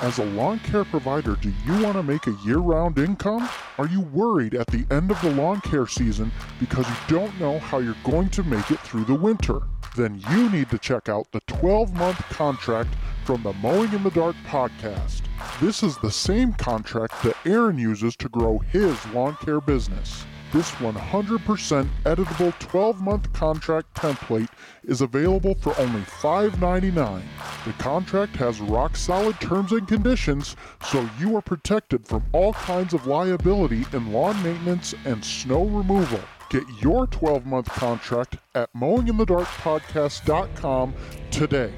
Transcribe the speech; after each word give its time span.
As 0.00 0.18
a 0.18 0.24
lawn 0.24 0.60
care 0.60 0.84
provider, 0.84 1.34
do 1.34 1.52
you 1.66 1.82
want 1.82 1.94
to 1.94 2.04
make 2.04 2.28
a 2.28 2.36
year 2.44 2.58
round 2.58 3.00
income? 3.00 3.48
Are 3.78 3.88
you 3.88 4.02
worried 4.02 4.54
at 4.54 4.68
the 4.68 4.86
end 4.92 5.10
of 5.10 5.20
the 5.22 5.30
lawn 5.32 5.60
care 5.62 5.88
season 5.88 6.30
because 6.60 6.88
you 6.88 6.94
don't 7.08 7.40
know 7.40 7.58
how 7.58 7.78
you're 7.78 7.96
going 8.04 8.28
to 8.30 8.44
make 8.44 8.70
it 8.70 8.78
through 8.78 9.06
the 9.06 9.14
winter? 9.16 9.58
Then 9.96 10.22
you 10.30 10.50
need 10.50 10.70
to 10.70 10.78
check 10.78 11.08
out 11.08 11.32
the 11.32 11.40
12 11.48 11.94
month 11.94 12.18
contract 12.30 12.94
from 13.24 13.42
the 13.42 13.52
Mowing 13.54 13.92
in 13.92 14.04
the 14.04 14.10
Dark 14.10 14.36
podcast. 14.46 15.22
This 15.60 15.82
is 15.82 15.98
the 15.98 16.12
same 16.12 16.52
contract 16.52 17.20
that 17.24 17.36
Aaron 17.44 17.76
uses 17.76 18.14
to 18.18 18.28
grow 18.28 18.58
his 18.58 19.04
lawn 19.06 19.36
care 19.40 19.60
business. 19.60 20.24
This 20.50 20.70
100% 20.76 21.86
editable 22.04 22.58
12 22.58 23.02
month 23.02 23.30
contract 23.34 23.94
template 23.94 24.48
is 24.84 25.02
available 25.02 25.54
for 25.56 25.78
only 25.78 26.00
$5.99. 26.00 27.22
The 27.66 27.72
contract 27.74 28.34
has 28.36 28.58
rock 28.58 28.96
solid 28.96 29.38
terms 29.40 29.72
and 29.72 29.86
conditions, 29.86 30.56
so 30.82 31.06
you 31.20 31.36
are 31.36 31.42
protected 31.42 32.08
from 32.08 32.24
all 32.32 32.54
kinds 32.54 32.94
of 32.94 33.06
liability 33.06 33.84
in 33.92 34.10
lawn 34.10 34.42
maintenance 34.42 34.94
and 35.04 35.22
snow 35.22 35.64
removal. 35.64 36.20
Get 36.48 36.64
your 36.80 37.06
12 37.08 37.44
month 37.44 37.68
contract 37.68 38.38
at 38.54 38.72
mowinginthedarkpodcast.com 38.74 40.94
today. 41.30 41.74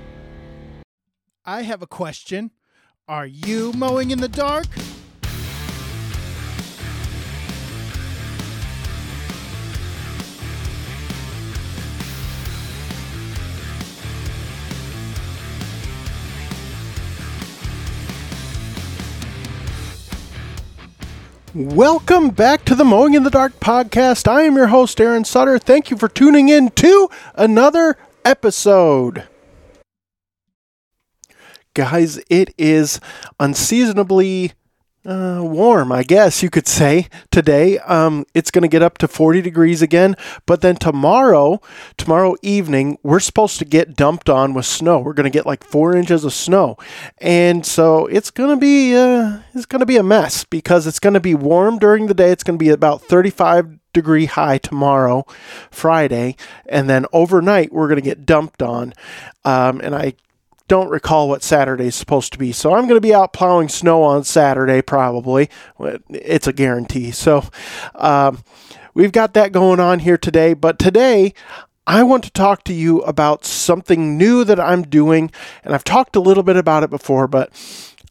I 1.44 1.62
have 1.62 1.82
a 1.82 1.88
question. 1.88 2.52
Are 3.08 3.26
you 3.26 3.72
mowing 3.72 4.12
in 4.12 4.20
the 4.20 4.28
dark? 4.28 4.68
Welcome 21.52 22.30
back 22.30 22.64
to 22.66 22.76
the 22.76 22.84
Mowing 22.84 23.14
in 23.14 23.24
the 23.24 23.30
Dark 23.30 23.58
podcast. 23.58 24.28
I 24.28 24.42
am 24.42 24.54
your 24.54 24.68
host, 24.68 25.00
Aaron 25.00 25.24
Sutter. 25.24 25.58
Thank 25.58 25.90
you 25.90 25.96
for 25.96 26.06
tuning 26.06 26.48
in 26.48 26.70
to 26.70 27.10
another 27.34 27.98
episode. 28.24 29.26
Guys, 31.74 32.20
it 32.30 32.54
is 32.56 33.00
unseasonably 33.40 34.52
uh, 35.06 35.40
warm, 35.42 35.92
I 35.92 36.02
guess 36.02 36.42
you 36.42 36.50
could 36.50 36.68
say 36.68 37.08
today. 37.30 37.78
Um, 37.78 38.26
it's 38.34 38.50
going 38.50 38.62
to 38.62 38.68
get 38.68 38.82
up 38.82 38.98
to 38.98 39.08
40 39.08 39.40
degrees 39.40 39.80
again, 39.80 40.14
but 40.44 40.60
then 40.60 40.76
tomorrow, 40.76 41.60
tomorrow 41.96 42.36
evening, 42.42 42.98
we're 43.02 43.20
supposed 43.20 43.58
to 43.60 43.64
get 43.64 43.96
dumped 43.96 44.28
on 44.28 44.52
with 44.52 44.66
snow. 44.66 44.98
We're 44.98 45.14
going 45.14 45.30
to 45.30 45.36
get 45.36 45.46
like 45.46 45.64
four 45.64 45.96
inches 45.96 46.24
of 46.24 46.34
snow, 46.34 46.76
and 47.18 47.64
so 47.64 48.06
it's 48.06 48.30
going 48.30 48.50
to 48.50 48.60
be 48.60 48.94
uh, 48.94 49.40
it's 49.54 49.66
going 49.66 49.80
to 49.80 49.86
be 49.86 49.96
a 49.96 50.02
mess 50.02 50.44
because 50.44 50.86
it's 50.86 51.00
going 51.00 51.14
to 51.14 51.20
be 51.20 51.34
warm 51.34 51.78
during 51.78 52.06
the 52.06 52.14
day. 52.14 52.30
It's 52.30 52.44
going 52.44 52.58
to 52.58 52.62
be 52.62 52.70
about 52.70 53.00
35 53.02 53.78
degree 53.92 54.26
high 54.26 54.58
tomorrow, 54.58 55.24
Friday, 55.70 56.36
and 56.66 56.90
then 56.90 57.06
overnight 57.12 57.72
we're 57.72 57.88
going 57.88 57.96
to 57.96 58.02
get 58.02 58.26
dumped 58.26 58.62
on. 58.62 58.92
Um, 59.44 59.80
and 59.80 59.94
I 59.94 60.14
don't 60.70 60.88
recall 60.88 61.28
what 61.28 61.42
Saturday 61.42 61.88
is 61.88 61.96
supposed 61.96 62.32
to 62.32 62.38
be. 62.38 62.52
So 62.52 62.74
I'm 62.74 62.84
going 62.86 62.96
to 62.96 63.00
be 63.00 63.12
out 63.12 63.32
plowing 63.32 63.68
snow 63.68 64.04
on 64.04 64.22
Saturday, 64.22 64.80
probably. 64.80 65.50
It's 66.08 66.46
a 66.46 66.52
guarantee. 66.52 67.10
So 67.10 67.42
um, 67.96 68.44
we've 68.94 69.10
got 69.10 69.34
that 69.34 69.50
going 69.50 69.80
on 69.80 69.98
here 69.98 70.16
today. 70.16 70.54
But 70.54 70.78
today, 70.78 71.34
I 71.88 72.04
want 72.04 72.22
to 72.22 72.30
talk 72.30 72.62
to 72.64 72.72
you 72.72 73.00
about 73.00 73.44
something 73.44 74.16
new 74.16 74.44
that 74.44 74.60
I'm 74.60 74.82
doing. 74.82 75.32
And 75.64 75.74
I've 75.74 75.82
talked 75.82 76.14
a 76.14 76.20
little 76.20 76.44
bit 76.44 76.56
about 76.56 76.84
it 76.84 76.90
before, 76.90 77.26
but 77.26 77.50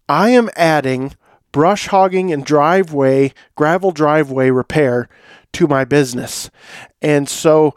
I 0.09 0.31
am 0.31 0.49
adding 0.57 1.15
brush 1.53 1.87
hogging 1.87 2.33
and 2.33 2.45
driveway, 2.45 3.33
gravel 3.55 3.91
driveway 3.91 4.49
repair 4.49 5.07
to 5.53 5.67
my 5.67 5.85
business. 5.85 6.49
And 7.01 7.29
so 7.29 7.75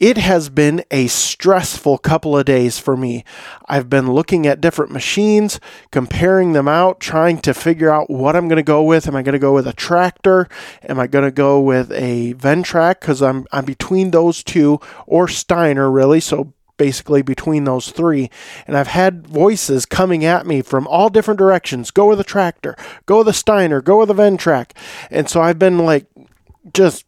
it 0.00 0.16
has 0.16 0.48
been 0.48 0.84
a 0.90 1.06
stressful 1.06 1.98
couple 1.98 2.36
of 2.36 2.44
days 2.44 2.78
for 2.78 2.96
me. 2.96 3.24
I've 3.66 3.88
been 3.88 4.12
looking 4.12 4.46
at 4.46 4.60
different 4.60 4.90
machines, 4.90 5.60
comparing 5.90 6.52
them 6.52 6.66
out, 6.66 7.00
trying 7.00 7.38
to 7.38 7.54
figure 7.54 7.90
out 7.90 8.10
what 8.10 8.34
I'm 8.34 8.48
going 8.48 8.56
to 8.56 8.62
go 8.62 8.82
with. 8.82 9.06
Am 9.06 9.16
I 9.16 9.22
going 9.22 9.34
to 9.34 9.38
go 9.38 9.54
with 9.54 9.66
a 9.66 9.72
tractor? 9.72 10.48
Am 10.88 10.98
I 10.98 11.06
going 11.06 11.24
to 11.24 11.30
go 11.30 11.60
with 11.60 11.92
a 11.92 12.34
Ventrac 12.34 13.00
cuz 13.00 13.22
I'm 13.22 13.46
I'm 13.52 13.64
between 13.64 14.10
those 14.10 14.42
two 14.42 14.80
or 15.06 15.28
Steiner 15.28 15.90
really. 15.90 16.20
So 16.20 16.52
basically 16.76 17.22
between 17.22 17.64
those 17.64 17.90
three. 17.90 18.30
And 18.66 18.76
I've 18.76 18.88
had 18.88 19.26
voices 19.26 19.86
coming 19.86 20.24
at 20.24 20.46
me 20.46 20.62
from 20.62 20.86
all 20.86 21.08
different 21.08 21.38
directions. 21.38 21.90
Go 21.90 22.08
with 22.08 22.20
a 22.20 22.24
tractor, 22.24 22.76
go 23.06 23.18
with 23.18 23.28
a 23.28 23.32
Steiner, 23.32 23.80
go 23.80 23.98
with 23.98 24.10
a 24.10 24.14
Ventrac. 24.14 24.72
And 25.10 25.28
so 25.28 25.40
I've 25.40 25.58
been 25.58 25.78
like 25.78 26.06
just 26.72 27.05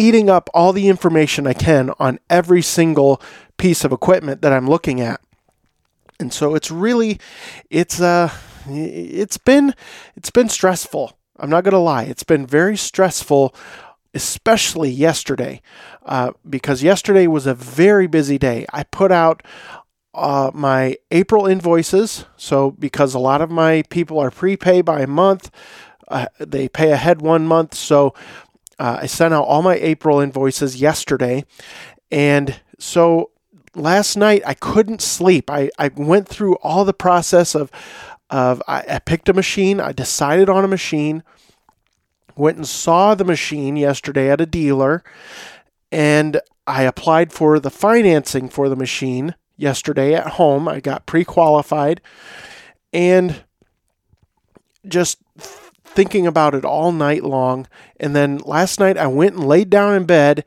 eating 0.00 0.30
up 0.30 0.48
all 0.54 0.72
the 0.72 0.88
information 0.88 1.46
I 1.46 1.52
can 1.52 1.92
on 1.98 2.18
every 2.28 2.62
single 2.62 3.20
piece 3.56 3.84
of 3.84 3.92
equipment 3.92 4.42
that 4.42 4.52
I'm 4.52 4.68
looking 4.68 5.00
at. 5.00 5.20
And 6.18 6.32
so 6.32 6.54
it's 6.54 6.70
really 6.70 7.18
it's 7.70 8.00
uh 8.00 8.30
it's 8.68 9.38
been 9.38 9.74
it's 10.16 10.30
been 10.30 10.48
stressful. 10.48 11.16
I'm 11.38 11.50
not 11.50 11.64
to 11.64 11.78
lie. 11.78 12.04
It's 12.04 12.24
been 12.24 12.46
very 12.46 12.76
stressful 12.76 13.54
especially 14.12 14.90
yesterday 14.90 15.62
uh, 16.04 16.32
because 16.48 16.82
yesterday 16.82 17.26
was 17.26 17.46
a 17.46 17.54
very 17.54 18.06
busy 18.06 18.38
day. 18.38 18.66
I 18.72 18.82
put 18.82 19.12
out 19.12 19.42
uh, 20.14 20.50
my 20.52 20.96
April 21.10 21.46
invoices. 21.46 22.24
So, 22.36 22.72
because 22.72 23.14
a 23.14 23.18
lot 23.18 23.40
of 23.40 23.50
my 23.50 23.82
people 23.90 24.18
are 24.18 24.30
prepay 24.30 24.82
by 24.82 25.06
month, 25.06 25.50
uh, 26.08 26.26
they 26.38 26.68
pay 26.68 26.90
ahead 26.90 27.22
one 27.22 27.46
month. 27.46 27.74
So, 27.74 28.14
uh, 28.80 29.00
I 29.02 29.06
sent 29.06 29.34
out 29.34 29.44
all 29.44 29.60
my 29.60 29.76
April 29.76 30.20
invoices 30.20 30.80
yesterday. 30.80 31.44
And 32.10 32.60
so 32.78 33.30
last 33.74 34.16
night 34.16 34.42
I 34.46 34.54
couldn't 34.54 35.02
sleep. 35.02 35.50
I, 35.50 35.70
I 35.78 35.90
went 35.94 36.26
through 36.26 36.54
all 36.56 36.86
the 36.86 36.94
process 36.94 37.54
of, 37.54 37.70
of 38.30 38.62
I, 38.66 38.84
I 38.88 38.98
picked 38.98 39.28
a 39.28 39.34
machine, 39.34 39.80
I 39.80 39.92
decided 39.92 40.48
on 40.48 40.64
a 40.64 40.68
machine, 40.68 41.22
went 42.36 42.56
and 42.56 42.66
saw 42.66 43.14
the 43.14 43.24
machine 43.24 43.76
yesterday 43.76 44.30
at 44.30 44.40
a 44.40 44.46
dealer, 44.46 45.04
and 45.92 46.40
I 46.66 46.84
applied 46.84 47.34
for 47.34 47.60
the 47.60 47.70
financing 47.70 48.48
for 48.48 48.70
the 48.70 48.76
machine 48.76 49.34
yesterday 49.58 50.14
at 50.14 50.26
home. 50.26 50.68
I 50.68 50.80
got 50.80 51.04
pre 51.04 51.24
qualified 51.24 52.00
and 52.94 53.44
just 54.88 55.18
thinking 56.00 56.26
about 56.26 56.54
it 56.54 56.64
all 56.64 56.92
night 56.92 57.22
long. 57.22 57.68
And 57.98 58.16
then 58.16 58.38
last 58.38 58.80
night 58.80 58.96
I 58.96 59.06
went 59.06 59.34
and 59.34 59.46
laid 59.46 59.68
down 59.68 59.94
in 59.94 60.06
bed 60.06 60.46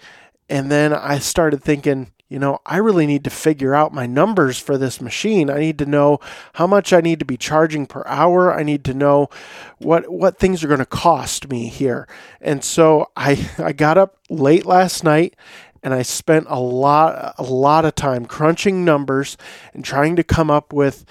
and 0.50 0.72
then 0.72 0.92
I 0.92 1.20
started 1.20 1.62
thinking, 1.62 2.12
you 2.28 2.40
know, 2.40 2.58
I 2.66 2.78
really 2.78 3.06
need 3.06 3.24
to 3.26 3.30
figure 3.30 3.76
out 3.76 3.94
my 3.94 4.08
numbers 4.08 4.58
for 4.58 4.80
this 4.80 5.00
machine. 5.00 5.52
I 5.52 5.60
need 5.60 5.78
to 5.78 5.86
know 5.86 6.20
how 6.54 6.66
much 6.66 6.92
I 6.92 7.02
need 7.02 7.20
to 7.20 7.26
be 7.26 7.38
charging 7.38 7.86
per 7.86 8.02
hour. 8.08 8.52
I 8.52 8.64
need 8.64 8.84
to 8.86 8.96
know 8.96 9.30
what 9.78 10.12
what 10.12 10.40
things 10.40 10.64
are 10.64 10.68
going 10.68 10.80
to 10.80 10.88
cost 10.88 11.48
me 11.48 11.68
here. 11.68 12.08
And 12.42 12.64
so 12.64 13.12
I 13.16 13.48
I 13.60 13.74
got 13.74 14.00
up 14.00 14.18
late 14.32 14.66
last 14.66 15.04
night 15.04 15.36
and 15.84 15.94
I 15.94 16.02
spent 16.02 16.48
a 16.50 16.60
lot 16.60 17.36
a 17.38 17.44
lot 17.44 17.86
of 17.86 17.94
time 17.94 18.26
crunching 18.26 18.84
numbers 18.84 19.38
and 19.72 19.86
trying 19.86 20.16
to 20.16 20.24
come 20.24 20.50
up 20.50 20.74
with 20.74 21.06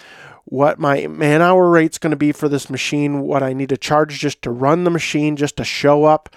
what 0.45 0.79
my 0.79 1.07
man 1.07 1.43
hour 1.43 1.71
rate's 1.71 1.99
going 1.99 2.11
to 2.11 2.17
be 2.17 2.33
for 2.33 2.49
this 2.49 2.69
machine, 2.69 3.21
what 3.21 3.43
I 3.43 3.53
need 3.53 3.69
to 3.71 3.77
charge 3.77 4.19
just 4.19 4.43
to 4.43 4.51
run 4.51 4.85
the 4.85 4.91
machine, 4.91 5.37
just 5.37 5.57
to 5.57 5.65
show 5.65 6.05
up. 6.05 6.35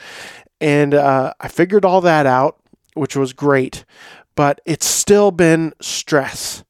And 0.61 0.93
uh, 0.93 1.33
I 1.39 1.47
figured 1.47 1.85
all 1.85 2.01
that 2.01 2.25
out, 2.25 2.59
which 2.93 3.15
was 3.15 3.33
great. 3.33 3.85
But 4.35 4.61
it's 4.65 4.85
still 4.85 5.31
been 5.31 5.73
stress 5.81 6.63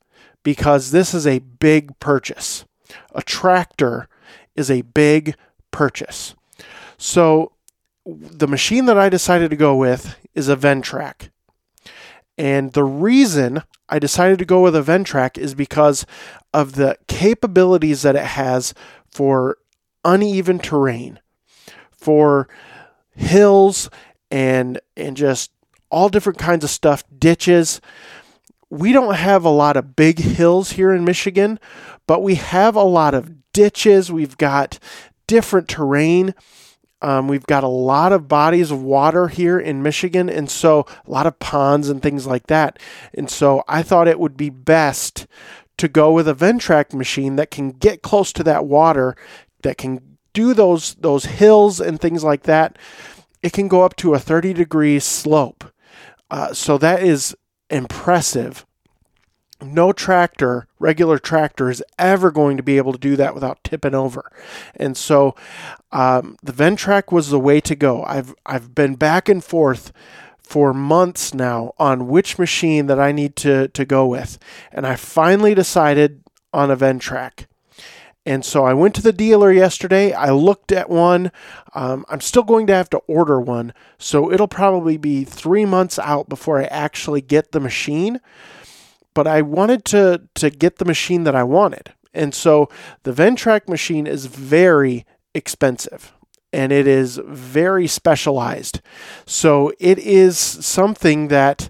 because 0.44 0.92
this 0.92 1.14
is 1.14 1.26
a 1.26 1.40
big 1.40 2.00
purchase. 2.00 2.66
A 3.14 3.22
tractor 3.22 4.08
is 4.56 4.70
a 4.70 4.82
big 4.82 5.36
purchase. 5.72 6.36
So 6.98 7.52
the 8.06 8.48
machine 8.48 8.86
that 8.86 8.98
I 8.98 9.10
decided 9.10 9.50
to 9.50 9.56
go 9.56 9.76
with 9.76 10.16
is 10.34 10.48
a 10.48 10.56
Ventrac. 10.56 11.30
And 12.38 12.74
the 12.74 12.84
reason 12.84 13.64
I 13.88 14.00
decided 14.00 14.40
to 14.40 14.46
go 14.46 14.62
with 14.62 14.76
a 14.76 14.82
Ventrac 14.82 15.38
is 15.38 15.56
because 15.56 16.06
of 16.54 16.74
the 16.74 16.98
capabilities 17.08 18.02
that 18.02 18.16
it 18.16 18.26
has 18.26 18.74
for 19.10 19.58
uneven 20.04 20.60
terrain, 20.60 21.20
for 21.92 22.48
hills 23.16 23.90
and 24.30 24.80
and 24.98 25.16
just 25.16 25.52
all 25.90 26.10
different 26.10 26.40
kinds 26.40 26.64
of 26.64 26.70
stuff, 26.70 27.04
ditches. 27.18 27.80
We 28.70 28.92
don't 28.92 29.16
have 29.16 29.46
a 29.46 29.50
lot 29.50 29.78
of 29.78 29.96
big 29.96 30.20
hills 30.20 30.72
here 30.74 30.94
in 30.94 31.06
Michigan, 31.06 31.60
but 32.08 32.22
we 32.22 32.36
have 32.36 32.76
a 32.76 32.84
lot 32.84 33.14
of 33.14 33.54
ditches. 33.54 34.12
We've 34.12 34.38
got 34.38 34.80
different 35.28 35.68
terrain. 35.70 36.34
Um, 37.06 37.28
we've 37.28 37.46
got 37.46 37.64
a 37.64 37.68
lot 37.68 38.12
of 38.12 38.28
bodies 38.28 38.72
of 38.72 38.82
water 38.82 39.28
here 39.28 39.60
in 39.60 39.84
Michigan, 39.84 40.28
and 40.28 40.50
so 40.50 40.88
a 41.06 41.12
lot 41.12 41.28
of 41.28 41.38
ponds 41.38 41.88
and 41.88 42.02
things 42.02 42.26
like 42.26 42.48
that. 42.48 42.80
And 43.14 43.30
so 43.30 43.64
I 43.68 43.84
thought 43.84 44.08
it 44.08 44.20
would 44.20 44.36
be 44.36 44.50
best 44.50 45.28
to 45.78 45.88
go 45.88 46.12
with 46.12 46.28
a 46.28 46.34
Ventrac 46.34 46.96
machine 46.96 47.36
that 47.36 47.52
can 47.52 47.70
get 47.70 48.02
close 48.02 48.34
to 48.34 48.44
that 48.46 48.66
water, 48.66 49.16
that 49.62 49.78
can 49.78 50.18
do 50.34 50.56
those 50.56 50.96
those 50.96 51.26
hills 51.26 51.80
and 51.80 52.02
things 52.02 52.24
like 52.24 52.42
that. 52.44 52.80
It 53.44 53.54
can 53.54 53.68
go 53.68 53.84
up 53.84 53.96
to 53.98 54.16
a 54.16 54.20
30 54.20 54.54
degree 54.54 54.98
slope. 54.98 55.64
Uh, 56.32 56.56
so 56.56 56.80
that 56.80 57.04
is 57.04 57.36
impressive. 57.70 58.66
No 59.74 59.92
tractor, 59.92 60.68
regular 60.80 61.18
tractor, 61.18 61.70
is 61.70 61.84
ever 61.98 62.32
going 62.32 62.58
to 62.58 62.64
be 62.64 62.78
able 62.78 62.94
to 62.94 63.00
do 63.00 63.16
that 63.16 63.34
without 63.34 63.64
tipping 63.64 63.96
over. 63.96 64.32
And 64.76 64.96
so 64.96 65.36
um, 65.92 66.38
the 66.44 66.52
Ventrac 66.52 67.12
was 67.12 67.30
the 67.30 67.40
way 67.40 67.60
to 67.62 67.76
go. 67.76 68.04
I've 68.04 68.36
I've 68.46 68.76
been 68.76 68.96
back 68.96 69.30
and 69.30 69.44
forth 69.44 69.92
for 70.38 70.74
months 70.74 71.34
now 71.34 71.74
on 71.80 72.08
which 72.08 72.38
machine 72.38 72.86
that 72.86 73.00
I 73.00 73.12
need 73.12 73.36
to, 73.38 73.68
to 73.70 73.84
go 73.84 74.06
with. 74.06 74.38
And 74.72 74.86
I 74.86 74.96
finally 74.96 75.56
decided 75.56 76.22
on 76.54 76.70
a 76.70 76.78
Ventrac. 76.78 77.48
And 78.28 78.44
so 78.44 78.66
I 78.66 78.74
went 78.74 78.96
to 78.96 79.02
the 79.02 79.14
dealer 79.14 79.52
yesterday. 79.52 80.12
I 80.12 80.32
looked 80.32 80.72
at 80.72 80.90
one. 80.90 81.32
Um, 81.74 82.06
I'm 82.10 82.22
still 82.22 82.44
going 82.44 82.66
to 82.68 82.76
have 82.76 82.90
to 82.92 82.98
order 83.08 83.40
one. 83.40 83.74
So 84.00 84.32
it'll 84.32 84.48
probably 84.48 84.98
be 84.98 85.24
three 85.24 85.66
months 85.66 86.00
out 86.00 86.28
before 86.28 86.60
I 86.60 86.66
actually 86.66 87.22
get 87.22 87.52
the 87.52 87.60
machine. 87.60 88.20
But 89.16 89.26
I 89.26 89.42
wanted 89.42 89.84
to, 89.86 90.22
to 90.36 90.52
get 90.52 90.78
the 90.78 90.86
machine 90.86 91.24
that 91.24 91.36
I 91.36 91.44
wanted. 91.44 91.94
And 92.14 92.36
so 92.36 92.70
the 93.04 93.12
Ventrac 93.12 93.68
machine 93.68 94.06
is 94.06 94.28
very 94.28 95.06
expensive 95.34 96.14
and 96.54 96.72
it 96.72 96.88
is 96.88 97.20
very 97.26 97.88
specialized. 97.88 98.80
So 99.26 99.74
it 99.80 100.00
is 100.00 100.38
something 100.38 101.28
that 101.28 101.70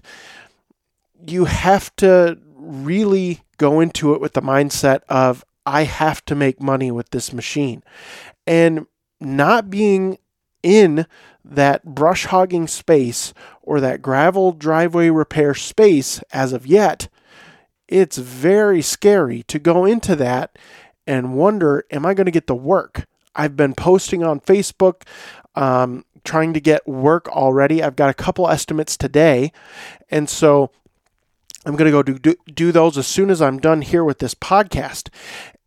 you 1.26 1.46
have 1.46 1.94
to 1.96 2.38
really 2.54 3.40
go 3.58 3.80
into 3.80 4.14
it 4.14 4.20
with 4.20 4.34
the 4.34 4.42
mindset 4.42 5.00
of, 5.08 5.44
I 5.64 5.84
have 5.84 6.24
to 6.26 6.36
make 6.36 6.62
money 6.62 6.92
with 6.92 7.10
this 7.10 7.32
machine. 7.32 7.82
And 8.46 8.86
not 9.20 9.70
being 9.70 10.18
in 10.62 11.06
that 11.44 11.84
brush 11.84 12.26
hogging 12.26 12.68
space 12.68 13.34
or 13.62 13.80
that 13.80 14.02
gravel 14.02 14.52
driveway 14.52 15.10
repair 15.10 15.54
space 15.54 16.20
as 16.32 16.52
of 16.52 16.66
yet, 16.66 17.08
it's 17.88 18.18
very 18.18 18.82
scary 18.82 19.42
to 19.44 19.58
go 19.58 19.84
into 19.84 20.16
that 20.16 20.58
and 21.06 21.34
wonder, 21.34 21.84
am 21.90 22.04
I 22.04 22.14
going 22.14 22.26
to 22.26 22.32
get 22.32 22.46
the 22.46 22.54
work? 22.54 23.06
I've 23.34 23.56
been 23.56 23.74
posting 23.74 24.24
on 24.24 24.40
Facebook, 24.40 25.02
um, 25.54 26.04
trying 26.24 26.52
to 26.54 26.60
get 26.60 26.86
work 26.88 27.28
already. 27.28 27.82
I've 27.82 27.96
got 27.96 28.10
a 28.10 28.14
couple 28.14 28.48
estimates 28.48 28.96
today. 28.96 29.52
And 30.10 30.28
so 30.28 30.70
I'm 31.64 31.76
going 31.76 31.86
to 31.86 31.92
go 31.92 32.02
do, 32.02 32.18
do, 32.18 32.34
do, 32.52 32.72
those 32.72 32.98
as 32.98 33.06
soon 33.06 33.30
as 33.30 33.40
I'm 33.40 33.58
done 33.58 33.82
here 33.82 34.04
with 34.04 34.18
this 34.18 34.34
podcast. 34.34 35.08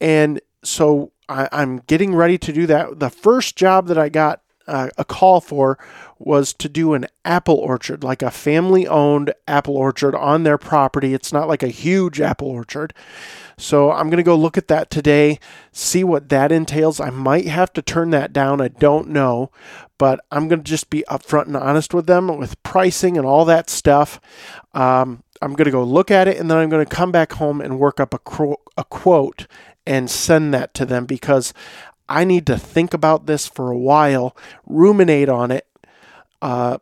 And 0.02 0.42
so 0.64 1.12
I, 1.30 1.48
am 1.52 1.80
getting 1.88 2.16
ready 2.16 2.38
to 2.38 2.52
do 2.52 2.66
that. 2.68 3.00
The 3.00 3.10
first 3.10 3.56
job 3.56 3.88
that 3.88 3.98
I 3.98 4.10
got 4.10 4.42
uh, 4.70 4.90
a 4.98 5.06
call 5.06 5.42
for 5.42 5.78
was 6.18 6.54
to 6.54 6.70
do 6.70 6.94
an 6.94 7.08
apple 7.26 7.56
orchard, 7.56 8.04
like 8.04 8.22
a 8.22 8.30
family 8.30 8.88
owned 8.88 9.34
apple 9.48 9.76
orchard 9.76 10.14
on 10.16 10.44
their 10.44 10.58
property. 10.58 11.14
It's 11.14 11.34
not 11.34 11.48
like 11.48 11.64
a 11.64 11.70
huge 11.70 12.22
apple 12.22 12.50
orchard. 12.50 12.94
So 13.58 13.92
I'm 13.92 14.10
going 14.10 14.18
to 14.18 14.24
go 14.24 14.36
look 14.36 14.58
at 14.58 14.68
that 14.70 14.90
today, 14.90 15.40
see 15.72 16.04
what 16.04 16.30
that 16.30 16.52
entails. 16.52 17.00
I 17.00 17.10
might 17.10 17.48
have 17.48 17.74
to 17.74 17.82
turn 17.82 18.12
that 18.12 18.32
down. 18.32 18.62
I 18.62 18.70
don't 18.70 19.10
know, 19.10 19.52
but 19.98 20.24
I'm 20.32 20.48
going 20.48 20.60
to 20.60 20.70
just 20.70 20.90
be 20.90 21.04
upfront 21.10 21.48
and 21.48 21.58
honest 21.58 21.94
with 21.94 22.06
them 22.06 22.38
with 22.38 22.62
pricing 22.64 23.18
and 23.18 23.26
all 23.26 23.46
that 23.46 23.70
stuff. 23.70 24.22
Um, 24.74 25.24
I'm 25.42 25.54
going 25.54 25.66
to 25.66 25.72
go 25.72 25.84
look 25.84 26.12
at 26.12 26.28
it 26.28 26.38
and 26.38 26.50
then 26.50 26.58
I'm 26.58 26.70
going 26.70 26.86
to 26.86 26.96
come 26.96 27.12
back 27.12 27.34
home 27.34 27.60
and 27.60 27.80
work 27.80 28.00
up 28.00 28.14
a, 28.14 28.20
quote, 28.20 28.60
a 28.78 28.84
quote 28.84 29.48
and 29.86 30.10
send 30.10 30.54
that 30.54 30.74
to 30.76 30.86
them 30.86 31.06
because 31.06 31.54
I 32.10 32.26
need 32.26 32.46
to 32.48 32.58
think 32.58 32.94
about 32.94 33.28
this 33.28 33.48
for 33.48 33.72
a 33.72 33.78
while, 33.78 34.36
ruminate 34.66 35.30
on 35.30 35.52
it, 35.52 35.68
uh, 36.42 36.80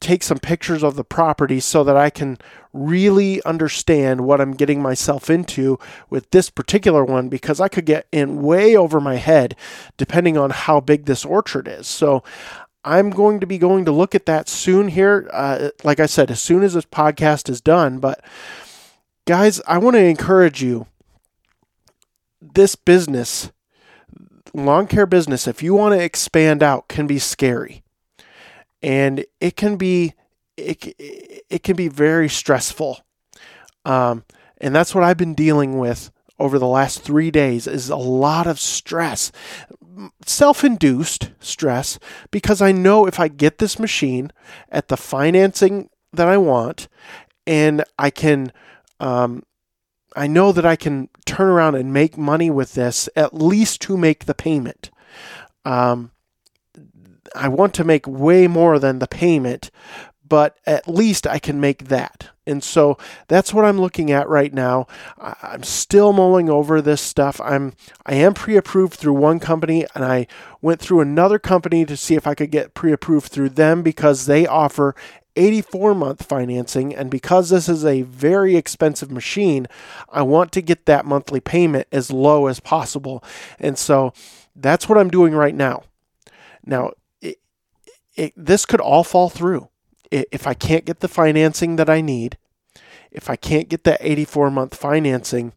take 0.00 0.22
some 0.22 0.38
pictures 0.38 0.82
of 0.82 0.96
the 0.96 1.04
property 1.04 1.60
so 1.60 1.84
that 1.84 1.96
I 1.96 2.10
can 2.10 2.38
really 2.72 3.42
understand 3.44 4.22
what 4.22 4.40
I'm 4.40 4.52
getting 4.52 4.82
myself 4.82 5.30
into 5.30 5.78
with 6.10 6.30
this 6.30 6.50
particular 6.50 7.04
one 7.04 7.28
because 7.28 7.60
I 7.60 7.68
could 7.68 7.86
get 7.86 8.06
in 8.10 8.42
way 8.42 8.76
over 8.76 9.00
my 9.00 9.16
head 9.16 9.56
depending 9.96 10.36
on 10.36 10.50
how 10.50 10.80
big 10.80 11.04
this 11.04 11.24
orchard 11.24 11.68
is. 11.68 11.86
So 11.86 12.22
I'm 12.84 13.10
going 13.10 13.38
to 13.40 13.46
be 13.46 13.58
going 13.58 13.84
to 13.84 13.92
look 13.92 14.14
at 14.14 14.26
that 14.26 14.48
soon 14.48 14.88
here. 14.88 15.30
Uh, 15.32 15.70
like 15.84 16.00
I 16.00 16.06
said, 16.06 16.30
as 16.30 16.40
soon 16.40 16.64
as 16.64 16.74
this 16.74 16.84
podcast 16.84 17.48
is 17.48 17.60
done. 17.60 18.00
But 18.00 18.24
guys, 19.24 19.60
I 19.66 19.78
want 19.78 19.94
to 19.94 20.04
encourage 20.04 20.62
you 20.62 20.86
this 22.40 22.74
business, 22.74 23.52
lawn 24.54 24.86
care 24.86 25.06
business, 25.06 25.46
if 25.46 25.62
you 25.62 25.74
want 25.74 25.94
to 25.94 26.02
expand 26.02 26.62
out, 26.62 26.88
can 26.88 27.06
be 27.06 27.18
scary. 27.18 27.82
And 28.82 29.24
it 29.40 29.56
can 29.56 29.76
be 29.76 30.14
it, 30.56 30.94
it 31.48 31.62
can 31.62 31.76
be 31.76 31.88
very 31.88 32.28
stressful. 32.28 33.00
Um, 33.84 34.24
and 34.58 34.74
that's 34.74 34.94
what 34.94 35.04
I've 35.04 35.16
been 35.16 35.34
dealing 35.34 35.78
with 35.78 36.10
over 36.38 36.58
the 36.58 36.66
last 36.66 37.02
three 37.02 37.30
days 37.30 37.66
is 37.66 37.88
a 37.88 37.96
lot 37.96 38.46
of 38.46 38.58
stress 38.58 39.30
self-induced 40.24 41.30
stress 41.38 41.98
because 42.30 42.62
I 42.62 42.72
know 42.72 43.06
if 43.06 43.20
I 43.20 43.28
get 43.28 43.58
this 43.58 43.78
machine 43.78 44.32
at 44.70 44.88
the 44.88 44.96
financing 44.96 45.90
that 46.12 46.28
I 46.28 46.38
want 46.38 46.88
and 47.46 47.84
I 47.98 48.10
can 48.10 48.52
um, 49.00 49.44
I 50.16 50.26
know 50.26 50.52
that 50.52 50.66
I 50.66 50.76
can 50.76 51.08
turn 51.24 51.48
around 51.48 51.74
and 51.74 51.92
make 51.92 52.16
money 52.16 52.50
with 52.50 52.74
this 52.74 53.08
at 53.16 53.34
least 53.34 53.80
to 53.82 53.96
make 53.96 54.24
the 54.24 54.34
payment. 54.34 54.90
Um, 55.64 56.10
I 57.34 57.48
want 57.48 57.74
to 57.74 57.84
make 57.84 58.06
way 58.06 58.46
more 58.46 58.78
than 58.78 58.98
the 58.98 59.06
payment, 59.06 59.70
but 60.26 60.58
at 60.66 60.88
least 60.88 61.26
I 61.26 61.38
can 61.38 61.60
make 61.60 61.88
that. 61.88 62.30
And 62.46 62.64
so 62.64 62.98
that's 63.28 63.54
what 63.54 63.64
I'm 63.64 63.80
looking 63.80 64.10
at 64.10 64.28
right 64.28 64.52
now. 64.52 64.86
I'm 65.18 65.62
still 65.62 66.12
mulling 66.12 66.50
over 66.50 66.82
this 66.82 67.00
stuff. 67.00 67.40
I'm 67.40 67.74
I 68.04 68.14
am 68.14 68.34
pre-approved 68.34 68.94
through 68.94 69.12
one 69.12 69.38
company 69.38 69.86
and 69.94 70.04
I 70.04 70.26
went 70.60 70.80
through 70.80 71.00
another 71.00 71.38
company 71.38 71.84
to 71.84 71.96
see 71.96 72.14
if 72.14 72.26
I 72.26 72.34
could 72.34 72.50
get 72.50 72.74
pre-approved 72.74 73.30
through 73.30 73.50
them 73.50 73.82
because 73.82 74.26
they 74.26 74.46
offer 74.46 74.96
84 75.36 75.94
month 75.94 76.24
financing 76.24 76.94
and 76.94 77.10
because 77.10 77.50
this 77.50 77.68
is 77.68 77.84
a 77.84 78.02
very 78.02 78.56
expensive 78.56 79.10
machine, 79.10 79.66
I 80.08 80.22
want 80.22 80.52
to 80.52 80.62
get 80.62 80.86
that 80.86 81.06
monthly 81.06 81.40
payment 81.40 81.88
as 81.92 82.10
low 82.10 82.46
as 82.46 82.60
possible. 82.60 83.24
And 83.58 83.78
so 83.78 84.12
that's 84.54 84.88
what 84.88 84.98
I'm 84.98 85.10
doing 85.10 85.34
right 85.34 85.54
now. 85.54 85.84
Now, 86.64 86.92
it, 87.20 87.38
it, 88.14 88.32
this 88.36 88.66
could 88.66 88.80
all 88.80 89.04
fall 89.04 89.28
through 89.30 89.68
if 90.10 90.46
I 90.46 90.54
can't 90.54 90.84
get 90.84 91.00
the 91.00 91.08
financing 91.08 91.76
that 91.76 91.88
I 91.88 92.02
need, 92.02 92.36
if 93.10 93.30
I 93.30 93.36
can't 93.36 93.68
get 93.68 93.84
that 93.84 93.98
84 94.00 94.50
month 94.50 94.76
financing, 94.76 95.54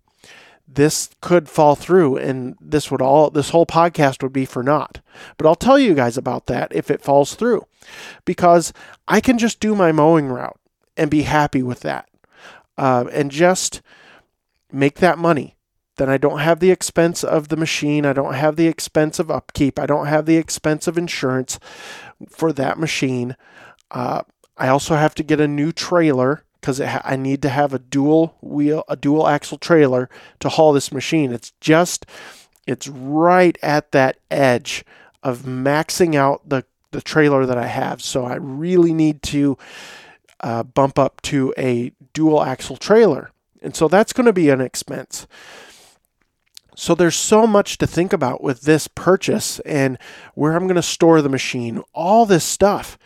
this 0.68 1.10
could 1.22 1.48
fall 1.48 1.76
through 1.76 2.18
and 2.18 2.56
this 2.60 2.90
would 2.90 3.02
all 3.02 3.30
this 3.30 3.50
whole 3.50 3.66
podcast 3.66 4.24
would 4.24 4.34
be 4.34 4.46
for 4.46 4.64
naught. 4.64 5.00
But 5.38 5.48
I'll 5.48 5.56
tell 5.56 5.80
you 5.80 5.94
guys 5.94 6.18
about 6.18 6.48
that 6.48 6.74
if 6.76 6.90
it 6.92 7.02
falls 7.02 7.36
through 7.36 7.66
because 8.26 8.74
I 9.08 9.22
can 9.22 9.38
just 9.38 9.60
do 9.60 9.76
my 9.76 9.92
mowing 9.92 10.28
route 10.28 10.60
and 10.98 11.12
be 11.12 11.24
happy 11.24 11.62
with 11.62 11.82
that 11.82 12.10
uh, 12.78 13.06
and 13.12 13.32
just 13.32 13.82
make 14.72 15.00
that 15.00 15.18
money. 15.18 15.56
Then 15.98 16.10
I 16.10 16.18
don't 16.18 16.40
have 16.40 16.60
the 16.60 16.72
expense 16.72 17.24
of 17.24 17.48
the 17.48 17.56
machine. 17.56 18.06
I 18.06 18.12
don't 18.12 18.34
have 18.34 18.58
the 18.58 18.68
expense 18.68 19.18
of 19.18 19.32
upkeep. 19.32 19.80
I 19.80 19.86
don't 19.86 20.08
have 20.08 20.26
the 20.26 20.36
expense 20.36 20.88
of 20.88 20.98
insurance 20.98 21.58
for 22.30 22.52
that 22.52 22.78
machine. 22.78 23.38
Uh, 23.92 24.24
I 24.58 24.68
also 24.68 24.96
have 24.96 25.16
to 25.16 25.24
get 25.24 25.40
a 25.40 25.48
new 25.48 25.72
trailer 25.72 26.44
because 26.66 26.80
ha- 26.80 27.02
I 27.06 27.16
need 27.16 27.44
to 27.44 27.50
have 27.50 27.76
a 27.76 27.80
dual 27.80 28.38
wheel, 28.42 28.84
a 28.88 28.96
dual 28.96 29.28
axle 29.28 29.60
trailer 29.60 30.10
to 30.40 30.50
haul 30.50 30.74
this 30.74 30.92
machine. 30.92 31.32
It's 31.32 31.54
just, 31.62 32.08
it's 32.66 32.88
right 32.88 33.56
at 33.62 33.92
that 33.92 34.18
edge 34.32 34.84
of 35.22 35.44
maxing 35.44 36.16
out 36.16 36.50
the, 36.50 36.66
the 36.90 37.04
trailer 37.04 37.46
that 37.46 37.60
I 37.60 37.68
have. 37.68 38.02
So 38.02 38.26
I 38.26 38.38
really 38.38 38.96
need 38.96 39.22
to 39.24 39.60
uh, 40.40 40.64
bump 40.64 40.98
up 40.98 41.22
to 41.24 41.54
a 41.56 41.92
dual 42.14 42.42
axle 42.42 42.78
trailer. 42.78 43.30
And 43.62 43.76
so 43.76 43.88
that's 43.88 44.12
going 44.12 44.26
to 44.26 44.34
be 44.34 44.50
an 44.50 44.60
expense. 44.60 45.28
So 46.76 46.96
there's 46.96 47.16
so 47.16 47.46
much 47.46 47.78
to 47.78 47.86
think 47.86 48.12
about 48.12 48.42
with 48.42 48.62
this 48.62 48.88
purchase 48.88 49.60
and 49.60 50.00
where 50.34 50.54
I'm 50.54 50.66
going 50.66 50.76
to 50.78 50.82
store 50.82 51.22
the 51.22 51.30
machine, 51.30 51.84
all 51.94 52.26
this 52.26 52.44
stuff. 52.44 52.98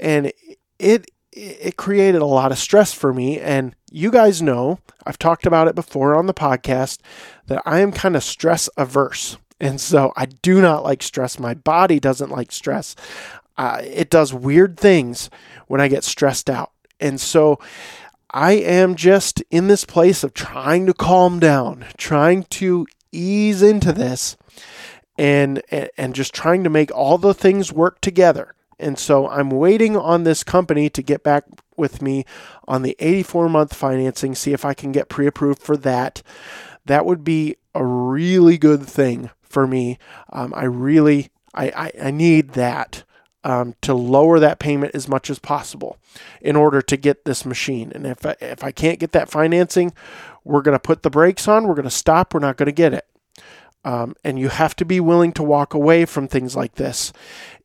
And 0.00 0.32
it 0.78 1.10
it 1.32 1.76
created 1.76 2.20
a 2.20 2.26
lot 2.26 2.52
of 2.52 2.58
stress 2.58 2.92
for 2.92 3.12
me. 3.12 3.40
And 3.40 3.74
you 3.90 4.10
guys 4.10 4.42
know 4.42 4.78
I've 5.06 5.18
talked 5.18 5.46
about 5.46 5.68
it 5.68 5.74
before 5.74 6.16
on 6.16 6.26
the 6.26 6.34
podcast 6.34 6.98
that 7.46 7.62
I 7.64 7.80
am 7.80 7.92
kind 7.92 8.16
of 8.16 8.22
stress 8.22 8.68
averse. 8.76 9.38
And 9.60 9.80
so 9.80 10.12
I 10.16 10.26
do 10.26 10.60
not 10.60 10.82
like 10.82 11.02
stress. 11.02 11.38
My 11.38 11.54
body 11.54 12.00
doesn't 12.00 12.30
like 12.30 12.52
stress. 12.52 12.96
Uh, 13.56 13.80
it 13.84 14.10
does 14.10 14.34
weird 14.34 14.78
things 14.78 15.30
when 15.68 15.80
I 15.80 15.88
get 15.88 16.04
stressed 16.04 16.50
out. 16.50 16.72
And 17.00 17.20
so 17.20 17.58
I 18.30 18.52
am 18.52 18.94
just 18.94 19.42
in 19.50 19.68
this 19.68 19.84
place 19.84 20.24
of 20.24 20.34
trying 20.34 20.86
to 20.86 20.94
calm 20.94 21.38
down, 21.38 21.86
trying 21.96 22.44
to 22.44 22.86
ease 23.12 23.62
into 23.62 23.92
this 23.92 24.36
and 25.18 25.62
and 25.98 26.14
just 26.14 26.34
trying 26.34 26.64
to 26.64 26.70
make 26.70 26.90
all 26.90 27.18
the 27.18 27.34
things 27.34 27.72
work 27.72 28.00
together. 28.00 28.54
And 28.82 28.98
so 28.98 29.28
I'm 29.28 29.50
waiting 29.50 29.96
on 29.96 30.24
this 30.24 30.42
company 30.42 30.90
to 30.90 31.02
get 31.02 31.22
back 31.22 31.44
with 31.76 32.02
me 32.02 32.24
on 32.68 32.82
the 32.82 32.96
84 32.98 33.48
month 33.48 33.74
financing, 33.74 34.34
see 34.34 34.52
if 34.52 34.64
I 34.64 34.74
can 34.74 34.92
get 34.92 35.08
pre 35.08 35.26
approved 35.26 35.62
for 35.62 35.76
that. 35.78 36.22
That 36.84 37.06
would 37.06 37.24
be 37.24 37.56
a 37.74 37.84
really 37.84 38.58
good 38.58 38.82
thing 38.82 39.30
for 39.42 39.66
me. 39.66 39.98
Um, 40.30 40.52
I 40.54 40.64
really, 40.64 41.30
I, 41.54 41.70
I, 41.70 42.06
I 42.08 42.10
need 42.10 42.50
that. 42.50 43.04
Um, 43.44 43.74
to 43.82 43.92
lower 43.92 44.38
that 44.38 44.60
payment 44.60 44.94
as 44.94 45.08
much 45.08 45.28
as 45.28 45.40
possible 45.40 45.98
in 46.40 46.54
order 46.54 46.80
to 46.80 46.96
get 46.96 47.24
this 47.24 47.44
machine. 47.44 47.90
And 47.92 48.06
if 48.06 48.24
I, 48.24 48.36
if 48.40 48.62
I 48.62 48.70
can't 48.70 49.00
get 49.00 49.10
that 49.10 49.28
financing, 49.28 49.92
we're 50.44 50.62
going 50.62 50.76
to 50.76 50.80
put 50.80 51.02
the 51.02 51.10
brakes 51.10 51.48
on. 51.48 51.66
We're 51.66 51.74
going 51.74 51.82
to 51.82 51.90
stop. 51.90 52.34
We're 52.34 52.38
not 52.38 52.56
going 52.56 52.66
to 52.66 52.72
get 52.72 52.94
it. 52.94 53.04
Um, 53.84 54.14
and 54.22 54.38
you 54.38 54.48
have 54.48 54.76
to 54.76 54.84
be 54.84 55.00
willing 55.00 55.32
to 55.32 55.42
walk 55.42 55.74
away 55.74 56.04
from 56.04 56.28
things 56.28 56.54
like 56.54 56.76
this 56.76 57.12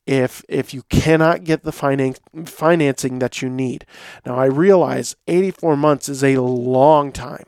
if 0.07 0.43
if 0.47 0.73
you 0.73 0.83
cannot 0.83 1.43
get 1.43 1.63
the 1.63 1.71
finance, 1.71 2.19
financing 2.45 3.19
that 3.19 3.41
you 3.41 3.49
need. 3.49 3.85
Now 4.25 4.35
I 4.35 4.45
realize 4.45 5.15
84 5.27 5.75
months 5.75 6.09
is 6.09 6.23
a 6.23 6.41
long 6.41 7.11
time 7.11 7.45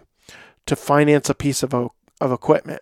to 0.65 0.75
finance 0.75 1.29
a 1.29 1.33
piece 1.33 1.63
of 1.63 1.73
of 1.73 2.31
equipment. 2.31 2.81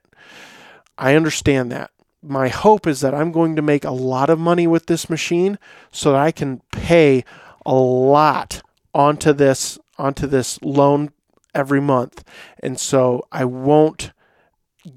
I 0.98 1.15
understand 1.15 1.72
that. 1.72 1.91
My 2.24 2.48
hope 2.48 2.88
is 2.88 3.01
that 3.01 3.13
I'm 3.13 3.31
going 3.31 3.55
to 3.55 3.62
make 3.62 3.86
a 3.86 3.91
lot 3.91 4.31
of 4.31 4.39
money 4.39 4.65
with 4.65 4.88
this 4.88 5.10
machine 5.10 5.60
so 5.91 6.12
that 6.12 6.22
I 6.22 6.31
can 6.31 6.62
pay 6.72 7.24
a 7.63 7.75
lot 7.75 8.63
onto 8.96 9.31
this 9.31 9.77
onto 10.00 10.25
this 10.25 10.60
loan 10.63 11.12
every 11.53 11.79
month. 11.79 12.24
And 12.62 12.79
so 12.79 13.27
I 13.31 13.46
won't 13.46 14.12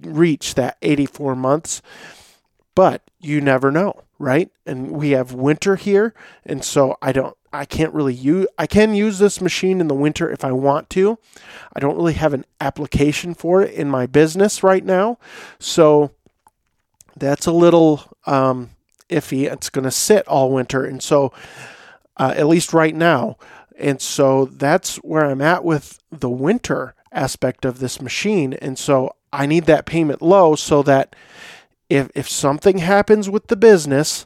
reach 0.03 0.55
that 0.55 0.79
84 0.81 1.37
months. 1.37 1.83
But 2.75 3.03
you 3.19 3.43
never 3.43 3.71
know 3.71 4.05
right? 4.21 4.51
And 4.67 4.91
we 4.93 5.11
have 5.11 5.33
winter 5.33 5.75
here, 5.75 6.15
and 6.45 6.63
so 6.63 6.97
I 7.03 7.11
don't 7.11 7.37
I 7.53 7.65
can't 7.65 7.93
really 7.95 8.15
use 8.15 8.47
I 8.59 8.67
can 8.67 8.95
use 8.95 9.19
this 9.19 9.41
machine 9.41 9.81
in 9.81 9.89
the 9.89 9.95
winter 9.95 10.31
if 10.31 10.45
I 10.45 10.53
want 10.53 10.91
to. 10.91 11.19
I 11.75 11.81
don't 11.81 11.97
really 11.97 12.13
have 12.13 12.35
an 12.35 12.45
application 12.61 13.35
for 13.35 13.63
it 13.63 13.75
in 13.75 13.89
my 13.89 14.07
business 14.07 14.63
right 14.63 14.85
now. 14.85 15.19
So 15.59 16.13
that's 17.17 17.47
a 17.47 17.53
little 17.53 18.03
um, 18.27 18.71
iffy. 19.09 19.51
It's 19.51 19.71
going 19.71 19.85
to 19.85 19.91
sit 19.91 20.29
all 20.29 20.53
winter, 20.53 20.85
and 20.85 21.03
so 21.03 21.33
uh, 22.19 22.35
at 22.37 22.47
least 22.47 22.73
right 22.73 22.95
now. 22.95 23.39
And 23.79 24.03
so 24.03 24.45
that's 24.45 24.97
where 24.97 25.25
I'm 25.25 25.41
at 25.41 25.65
with 25.65 25.99
the 26.13 26.29
winter 26.29 26.95
aspect 27.11 27.65
of 27.65 27.79
this 27.79 28.03
machine. 28.03 28.53
And 28.53 28.79
so 28.79 29.17
I 29.33 29.47
need 29.47 29.65
that 29.65 29.87
payment 29.87 30.21
low 30.21 30.55
so 30.55 30.83
that 30.83 31.17
if 31.91 32.11
if 32.15 32.29
something 32.29 32.79
happens 32.79 33.29
with 33.29 33.49
the 33.49 33.57
business, 33.57 34.25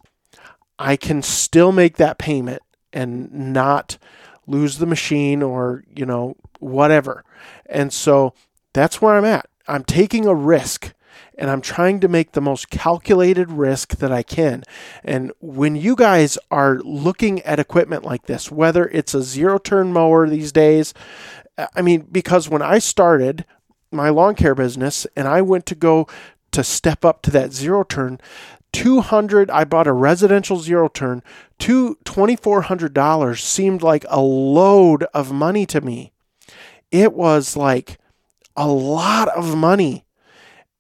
I 0.79 0.97
can 0.97 1.23
still 1.23 1.73
make 1.73 1.97
that 1.97 2.19
payment 2.19 2.63
and 2.93 3.53
not 3.53 3.99
lose 4.47 4.79
the 4.79 4.87
machine 4.87 5.43
or, 5.43 5.83
you 5.95 6.07
know, 6.07 6.37
whatever. 6.61 7.25
And 7.67 7.93
so 7.93 8.35
that's 8.73 9.01
where 9.01 9.15
I'm 9.15 9.25
at. 9.25 9.49
I'm 9.67 9.83
taking 9.83 10.27
a 10.27 10.35
risk 10.35 10.93
and 11.37 11.51
I'm 11.51 11.63
trying 11.63 12.01
to 12.01 12.09
make 12.09 12.33
the 12.33 12.41
most 12.41 12.71
calculated 12.71 13.51
risk 13.51 13.97
that 13.97 14.13
I 14.13 14.23
can. 14.23 14.63
And 15.03 15.33
when 15.41 15.75
you 15.75 15.97
guys 15.97 16.37
are 16.51 16.79
looking 16.81 17.41
at 17.43 17.59
equipment 17.59 18.05
like 18.05 18.27
this, 18.27 18.51
whether 18.51 18.87
it's 18.89 19.15
a 19.15 19.23
zero 19.23 19.59
turn 19.59 19.93
mower 19.93 20.29
these 20.29 20.53
days, 20.53 20.93
I 21.75 21.83
mean, 21.83 22.07
because 22.13 22.49
when 22.49 22.63
I 22.63 22.79
started 22.79 23.45
my 23.91 24.11
lawn 24.11 24.35
care 24.35 24.55
business 24.55 25.07
and 25.17 25.27
I 25.27 25.41
went 25.41 25.67
to 25.67 25.75
go 25.75 26.07
to 26.55 26.65
step 26.65 27.05
up 27.05 27.23
to 27.23 27.31
that 27.31 27.53
zero 27.53 27.85
turn. 27.85 28.21
200 28.73 29.51
I 29.51 29.65
bought 29.65 29.87
a 29.87 29.93
residential 29.93 30.59
zero 30.59 30.89
turn. 30.89 31.23
Two 31.59 31.97
$2400 32.05 33.39
seemed 33.41 33.83
like 33.83 34.05
a 34.09 34.21
load 34.21 35.05
of 35.15 35.33
money 35.33 35.65
to 35.67 35.81
me. 35.81 36.13
It 36.91 37.13
was 37.13 37.57
like 37.57 37.99
a 38.57 38.69
lot 38.69 39.29
of 39.29 39.57
money. 39.57 40.05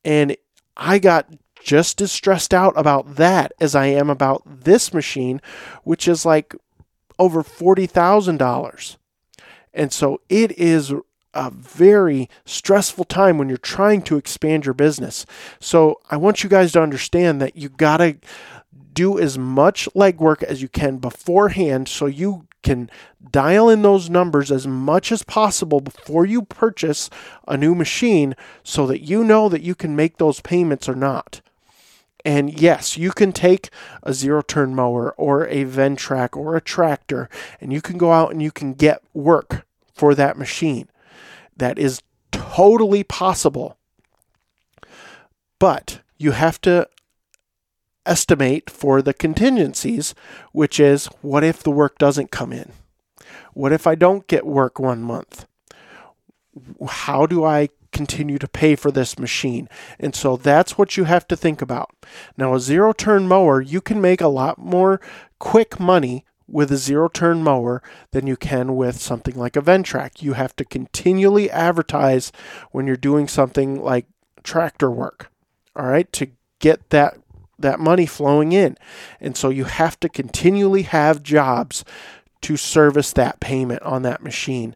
And 0.04 0.36
I 0.76 0.98
got 0.98 1.28
just 1.62 2.00
as 2.00 2.12
stressed 2.12 2.52
out 2.52 2.74
about 2.76 3.16
that 3.16 3.52
as 3.60 3.74
I 3.74 3.86
am 3.86 4.10
about 4.10 4.42
this 4.44 4.92
machine, 4.92 5.40
which 5.82 6.06
is 6.06 6.26
like 6.26 6.54
over 7.18 7.42
$40,000. 7.42 8.96
And 9.72 9.92
so 9.92 10.20
it 10.28 10.52
is 10.58 10.92
a 11.34 11.50
very 11.50 12.28
stressful 12.44 13.04
time 13.04 13.38
when 13.38 13.48
you're 13.48 13.58
trying 13.58 14.02
to 14.02 14.16
expand 14.16 14.64
your 14.64 14.74
business. 14.74 15.26
So 15.60 16.00
I 16.10 16.16
want 16.16 16.42
you 16.42 16.48
guys 16.48 16.72
to 16.72 16.82
understand 16.82 17.40
that 17.40 17.56
you 17.56 17.68
got 17.68 17.98
to 17.98 18.16
do 18.92 19.18
as 19.18 19.36
much 19.36 19.88
legwork 19.94 20.42
as 20.42 20.62
you 20.62 20.68
can 20.68 20.98
beforehand 20.98 21.88
so 21.88 22.06
you 22.06 22.46
can 22.62 22.90
dial 23.30 23.68
in 23.68 23.82
those 23.82 24.08
numbers 24.08 24.50
as 24.50 24.66
much 24.66 25.12
as 25.12 25.22
possible 25.22 25.80
before 25.80 26.24
you 26.24 26.42
purchase 26.42 27.10
a 27.46 27.56
new 27.56 27.74
machine 27.74 28.34
so 28.62 28.86
that 28.86 29.02
you 29.02 29.22
know 29.22 29.48
that 29.48 29.62
you 29.62 29.74
can 29.74 29.94
make 29.94 30.16
those 30.16 30.40
payments 30.40 30.88
or 30.88 30.94
not. 30.94 31.40
And 32.24 32.58
yes, 32.58 32.96
you 32.96 33.10
can 33.10 33.32
take 33.32 33.68
a 34.02 34.14
zero 34.14 34.40
turn 34.40 34.74
mower 34.74 35.12
or 35.18 35.46
a 35.46 35.66
Ventrac 35.66 36.36
or 36.36 36.56
a 36.56 36.60
tractor 36.60 37.28
and 37.60 37.72
you 37.72 37.82
can 37.82 37.98
go 37.98 38.12
out 38.12 38.30
and 38.30 38.42
you 38.42 38.50
can 38.50 38.72
get 38.72 39.02
work 39.12 39.66
for 39.92 40.14
that 40.14 40.38
machine. 40.38 40.88
That 41.56 41.78
is 41.78 42.02
totally 42.32 43.04
possible. 43.04 43.78
But 45.58 46.00
you 46.18 46.32
have 46.32 46.60
to 46.62 46.88
estimate 48.06 48.68
for 48.68 49.00
the 49.00 49.14
contingencies, 49.14 50.14
which 50.52 50.78
is 50.78 51.06
what 51.22 51.44
if 51.44 51.62
the 51.62 51.70
work 51.70 51.98
doesn't 51.98 52.30
come 52.30 52.52
in? 52.52 52.72
What 53.54 53.72
if 53.72 53.86
I 53.86 53.94
don't 53.94 54.26
get 54.26 54.46
work 54.46 54.78
one 54.78 55.02
month? 55.02 55.46
How 56.86 57.26
do 57.26 57.44
I 57.44 57.68
continue 57.92 58.38
to 58.38 58.48
pay 58.48 58.76
for 58.76 58.90
this 58.90 59.18
machine? 59.18 59.68
And 59.98 60.14
so 60.14 60.36
that's 60.36 60.76
what 60.76 60.96
you 60.96 61.04
have 61.04 61.26
to 61.28 61.36
think 61.36 61.62
about. 61.62 61.90
Now, 62.36 62.54
a 62.54 62.60
zero 62.60 62.92
turn 62.92 63.26
mower, 63.26 63.60
you 63.60 63.80
can 63.80 64.00
make 64.00 64.20
a 64.20 64.28
lot 64.28 64.58
more 64.58 65.00
quick 65.38 65.80
money 65.80 66.24
with 66.46 66.70
a 66.70 66.76
zero 66.76 67.08
turn 67.08 67.42
mower 67.42 67.82
than 68.10 68.26
you 68.26 68.36
can 68.36 68.76
with 68.76 69.00
something 69.00 69.36
like 69.36 69.56
a 69.56 69.62
Ventrac. 69.62 70.22
You 70.22 70.34
have 70.34 70.54
to 70.56 70.64
continually 70.64 71.50
advertise 71.50 72.32
when 72.70 72.86
you're 72.86 72.96
doing 72.96 73.28
something 73.28 73.82
like 73.82 74.06
tractor 74.42 74.90
work, 74.90 75.30
all 75.74 75.86
right, 75.86 76.12
to 76.12 76.28
get 76.58 76.90
that 76.90 77.18
that 77.58 77.80
money 77.80 78.04
flowing 78.04 78.52
in. 78.52 78.76
And 79.20 79.36
so 79.36 79.48
you 79.48 79.64
have 79.64 79.98
to 80.00 80.08
continually 80.08 80.82
have 80.82 81.22
jobs 81.22 81.84
to 82.42 82.56
service 82.56 83.12
that 83.12 83.40
payment 83.40 83.80
on 83.82 84.02
that 84.02 84.22
machine. 84.22 84.74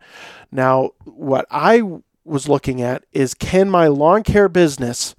Now, 0.51 0.93
what 1.05 1.45
I 1.51 1.83
was 2.25 2.49
looking 2.49 2.81
at 2.81 3.05
is 3.13 3.35
can 3.35 3.69
my 3.69 3.89
lawn 3.89 4.23
care 4.23 4.49
business 4.49 5.15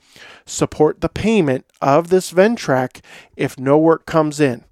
support 0.45 1.01
the 1.01 1.09
payment 1.09 1.65
of 1.81 2.09
this 2.09 2.31
Ventrac 2.31 3.01
if 3.35 3.59
no 3.59 3.77
work 3.77 4.05
comes 4.05 4.39
in? 4.39 4.63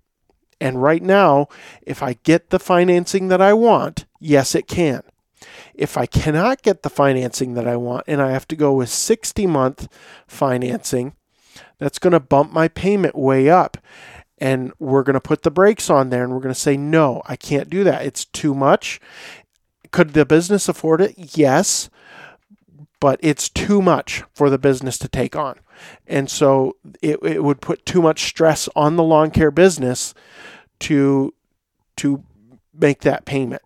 And 0.59 0.81
right 0.81 1.03
now, 1.03 1.47
if 1.81 2.01
I 2.01 2.13
get 2.23 2.49
the 2.49 2.59
financing 2.59 3.27
that 3.27 3.41
I 3.41 3.53
want, 3.53 4.05
yes, 4.19 4.55
it 4.55 4.67
can. 4.67 5.03
If 5.73 5.97
I 5.97 6.07
cannot 6.07 6.63
get 6.63 6.81
the 6.81 6.89
financing 6.89 7.53
that 7.53 7.67
I 7.67 7.75
want 7.75 8.05
and 8.07 8.21
I 8.21 8.31
have 8.31 8.47
to 8.47 8.55
go 8.55 8.73
with 8.73 8.89
60 8.89 9.45
month 9.45 9.87
financing, 10.27 11.13
that's 11.77 11.99
going 11.99 12.13
to 12.13 12.19
bump 12.19 12.51
my 12.51 12.67
payment 12.67 13.15
way 13.15 13.49
up. 13.49 13.77
And 14.39 14.71
we're 14.79 15.03
going 15.03 15.15
to 15.15 15.19
put 15.19 15.43
the 15.43 15.51
brakes 15.51 15.89
on 15.89 16.09
there 16.09 16.23
and 16.23 16.33
we're 16.33 16.41
going 16.41 16.53
to 16.53 16.59
say, 16.59 16.77
no, 16.77 17.21
I 17.25 17.35
can't 17.35 17.69
do 17.69 17.83
that. 17.83 18.05
It's 18.05 18.25
too 18.25 18.53
much. 18.53 18.99
Could 19.91 20.13
the 20.13 20.25
business 20.25 20.67
afford 20.67 21.01
it? 21.01 21.15
Yes, 21.37 21.89
but 22.99 23.19
it's 23.21 23.49
too 23.49 23.81
much 23.81 24.23
for 24.33 24.49
the 24.49 24.57
business 24.57 24.97
to 24.99 25.07
take 25.07 25.35
on. 25.35 25.59
And 26.05 26.29
so 26.29 26.75
it, 27.01 27.19
it 27.23 27.43
would 27.43 27.61
put 27.61 27.85
too 27.85 28.01
much 28.01 28.25
stress 28.25 28.69
on 28.75 28.95
the 28.95 29.03
lawn 29.03 29.31
care 29.31 29.51
business 29.51 30.13
to 30.79 31.33
to 31.97 32.23
make 32.73 33.01
that 33.01 33.25
payment. 33.25 33.61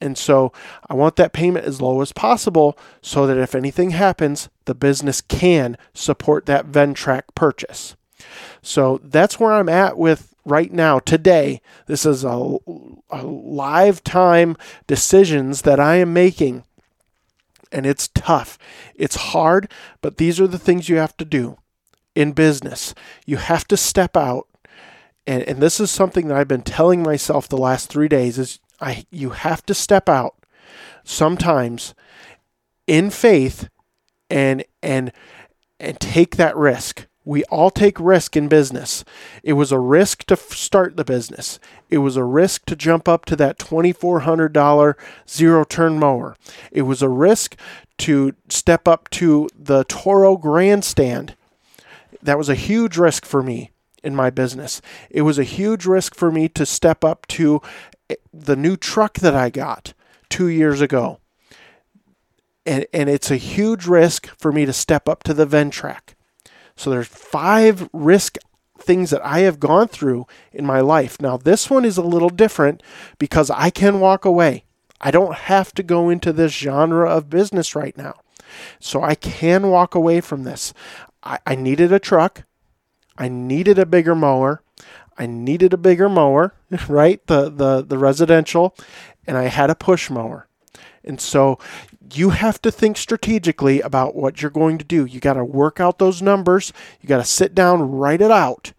And 0.00 0.18
so 0.18 0.52
I 0.88 0.94
want 0.94 1.16
that 1.16 1.32
payment 1.32 1.66
as 1.66 1.80
low 1.80 2.00
as 2.00 2.12
possible 2.12 2.78
so 3.00 3.26
that 3.26 3.38
if 3.38 3.54
anything 3.54 3.90
happens, 3.90 4.48
the 4.64 4.74
business 4.74 5.20
can 5.20 5.76
support 5.94 6.46
that 6.46 6.66
Ventrac 6.66 7.22
purchase. 7.34 7.96
So 8.62 9.00
that's 9.02 9.38
where 9.38 9.52
I'm 9.52 9.68
at 9.68 9.96
with 9.96 10.34
right 10.44 10.72
now 10.72 10.98
today. 10.98 11.60
This 11.86 12.04
is 12.04 12.24
a, 12.24 12.56
a 13.10 13.22
live 13.24 14.04
time 14.04 14.56
decisions 14.86 15.62
that 15.62 15.80
I 15.80 15.96
am 15.96 16.12
making 16.12 16.64
and 17.74 17.84
it's 17.84 18.08
tough. 18.08 18.58
It's 18.94 19.16
hard, 19.16 19.70
but 20.00 20.16
these 20.16 20.40
are 20.40 20.46
the 20.46 20.58
things 20.58 20.88
you 20.88 20.96
have 20.96 21.16
to 21.18 21.24
do 21.24 21.58
in 22.14 22.32
business. 22.32 22.94
You 23.26 23.36
have 23.38 23.66
to 23.68 23.76
step 23.76 24.16
out. 24.16 24.46
And, 25.26 25.42
and 25.42 25.58
this 25.60 25.80
is 25.80 25.90
something 25.90 26.28
that 26.28 26.36
I've 26.36 26.48
been 26.48 26.62
telling 26.62 27.02
myself 27.02 27.48
the 27.48 27.56
last 27.56 27.88
three 27.88 28.08
days 28.08 28.38
is 28.38 28.60
I 28.80 29.04
you 29.10 29.30
have 29.30 29.64
to 29.66 29.74
step 29.74 30.08
out. 30.08 30.34
sometimes 31.04 31.94
in 32.86 33.10
faith 33.10 33.68
and 34.30 34.64
and 34.82 35.12
and 35.78 36.00
take 36.00 36.36
that 36.36 36.56
risk. 36.56 37.06
We 37.24 37.44
all 37.44 37.70
take 37.70 37.98
risk 37.98 38.36
in 38.36 38.48
business. 38.48 39.04
It 39.42 39.54
was 39.54 39.72
a 39.72 39.78
risk 39.78 40.24
to 40.24 40.36
start 40.36 40.96
the 40.96 41.04
business. 41.04 41.58
It 41.88 41.98
was 41.98 42.16
a 42.16 42.24
risk 42.24 42.66
to 42.66 42.76
jump 42.76 43.08
up 43.08 43.24
to 43.26 43.36
that 43.36 43.58
$2400 43.58 44.94
zero 45.28 45.64
turn 45.64 45.98
mower. 45.98 46.36
It 46.70 46.82
was 46.82 47.02
a 47.02 47.08
risk 47.08 47.56
to 47.98 48.34
step 48.48 48.86
up 48.86 49.08
to 49.10 49.48
the 49.58 49.84
Toro 49.84 50.36
grandstand. 50.36 51.34
That 52.22 52.38
was 52.38 52.48
a 52.48 52.54
huge 52.54 52.96
risk 52.96 53.24
for 53.24 53.42
me 53.42 53.70
in 54.02 54.14
my 54.14 54.30
business. 54.30 54.82
It 55.10 55.22
was 55.22 55.38
a 55.38 55.44
huge 55.44 55.86
risk 55.86 56.14
for 56.14 56.30
me 56.30 56.48
to 56.50 56.66
step 56.66 57.04
up 57.04 57.26
to 57.28 57.62
eh, 58.10 58.16
the 58.32 58.56
new 58.56 58.76
truck 58.76 59.14
that 59.20 59.34
I 59.34 59.48
got 59.48 59.94
2 60.28 60.48
years 60.48 60.80
ago 60.80 61.20
and, 62.66 62.86
and 62.92 63.08
it's 63.08 63.30
a 63.30 63.36
huge 63.36 63.86
risk 63.86 64.28
for 64.38 64.52
me 64.52 64.66
to 64.66 64.72
step 64.72 65.08
up 65.08 65.22
to 65.24 65.34
the 65.34 65.46
Ventrac. 65.46 66.13
So 66.76 66.90
there's 66.90 67.08
five 67.08 67.88
risk 67.92 68.38
things 68.78 69.10
that 69.10 69.24
I 69.24 69.40
have 69.40 69.60
gone 69.60 69.88
through 69.88 70.26
in 70.52 70.66
my 70.66 70.80
life. 70.80 71.20
Now 71.20 71.36
this 71.36 71.70
one 71.70 71.84
is 71.84 71.96
a 71.96 72.02
little 72.02 72.28
different 72.28 72.82
because 73.18 73.50
I 73.50 73.70
can 73.70 74.00
walk 74.00 74.24
away. 74.24 74.64
I 75.00 75.10
don't 75.10 75.34
have 75.34 75.72
to 75.74 75.82
go 75.82 76.10
into 76.10 76.32
this 76.32 76.52
genre 76.52 77.08
of 77.08 77.30
business 77.30 77.74
right 77.74 77.96
now. 77.96 78.14
So 78.78 79.02
I 79.02 79.14
can 79.14 79.68
walk 79.68 79.94
away 79.94 80.20
from 80.20 80.44
this. 80.44 80.72
I, 81.22 81.38
I 81.46 81.54
needed 81.54 81.92
a 81.92 81.98
truck. 81.98 82.44
I 83.16 83.28
needed 83.28 83.78
a 83.78 83.86
bigger 83.86 84.14
mower. 84.14 84.62
I 85.16 85.26
needed 85.26 85.72
a 85.72 85.78
bigger 85.78 86.08
mower, 86.08 86.54
right? 86.88 87.24
The 87.26 87.50
the 87.50 87.82
the 87.82 87.98
residential, 87.98 88.76
and 89.26 89.36
I 89.36 89.44
had 89.44 89.70
a 89.70 89.74
push 89.74 90.10
mower. 90.10 90.48
And 91.04 91.20
so 91.20 91.58
you 92.16 92.30
have 92.30 92.60
to 92.62 92.70
think 92.70 92.96
strategically 92.96 93.80
about 93.80 94.14
what 94.14 94.40
you're 94.40 94.50
going 94.50 94.78
to 94.78 94.84
do. 94.84 95.04
You 95.04 95.20
got 95.20 95.34
to 95.34 95.44
work 95.44 95.80
out 95.80 95.98
those 95.98 96.22
numbers. 96.22 96.72
You 97.00 97.08
got 97.08 97.18
to 97.18 97.24
sit 97.24 97.54
down, 97.54 97.90
write 97.90 98.20
it 98.20 98.30
out. 98.30 98.72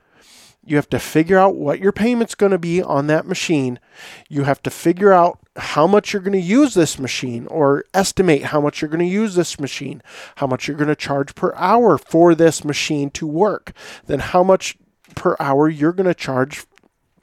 You 0.68 0.78
have 0.78 0.90
to 0.90 1.00
figure 1.00 1.38
out 1.38 1.56
what 1.56 1.80
your 1.80 1.92
payment's 1.92 2.34
going 2.34 2.52
to 2.52 2.58
be 2.58 2.82
on 2.82 3.06
that 3.08 3.28
machine. 3.28 3.80
You 4.28 4.46
have 4.46 4.64
to 4.64 4.72
figure 4.72 5.14
out 5.14 5.40
how 5.58 5.86
much 5.86 6.12
you're 6.12 6.22
going 6.22 6.34
to 6.34 6.40
use 6.40 6.74
this 6.74 6.98
machine 6.98 7.46
or 7.48 7.86
estimate 7.94 8.46
how 8.46 8.60
much 8.60 8.82
you're 8.82 8.90
going 8.90 9.00
to 9.00 9.06
use 9.06 9.36
this 9.36 9.60
machine, 9.60 10.02
how 10.38 10.48
much 10.48 10.68
you're 10.68 10.78
going 10.78 10.88
to 10.88 10.96
charge 10.96 11.36
per 11.36 11.54
hour 11.56 12.00
for 12.00 12.34
this 12.34 12.66
machine 12.66 13.12
to 13.12 13.28
work, 13.28 13.74
then 14.08 14.20
how 14.20 14.44
much 14.44 14.76
per 15.14 15.36
hour 15.40 15.70
you're 15.70 15.94
going 15.94 16.08
to 16.08 16.16
charge 16.16 16.66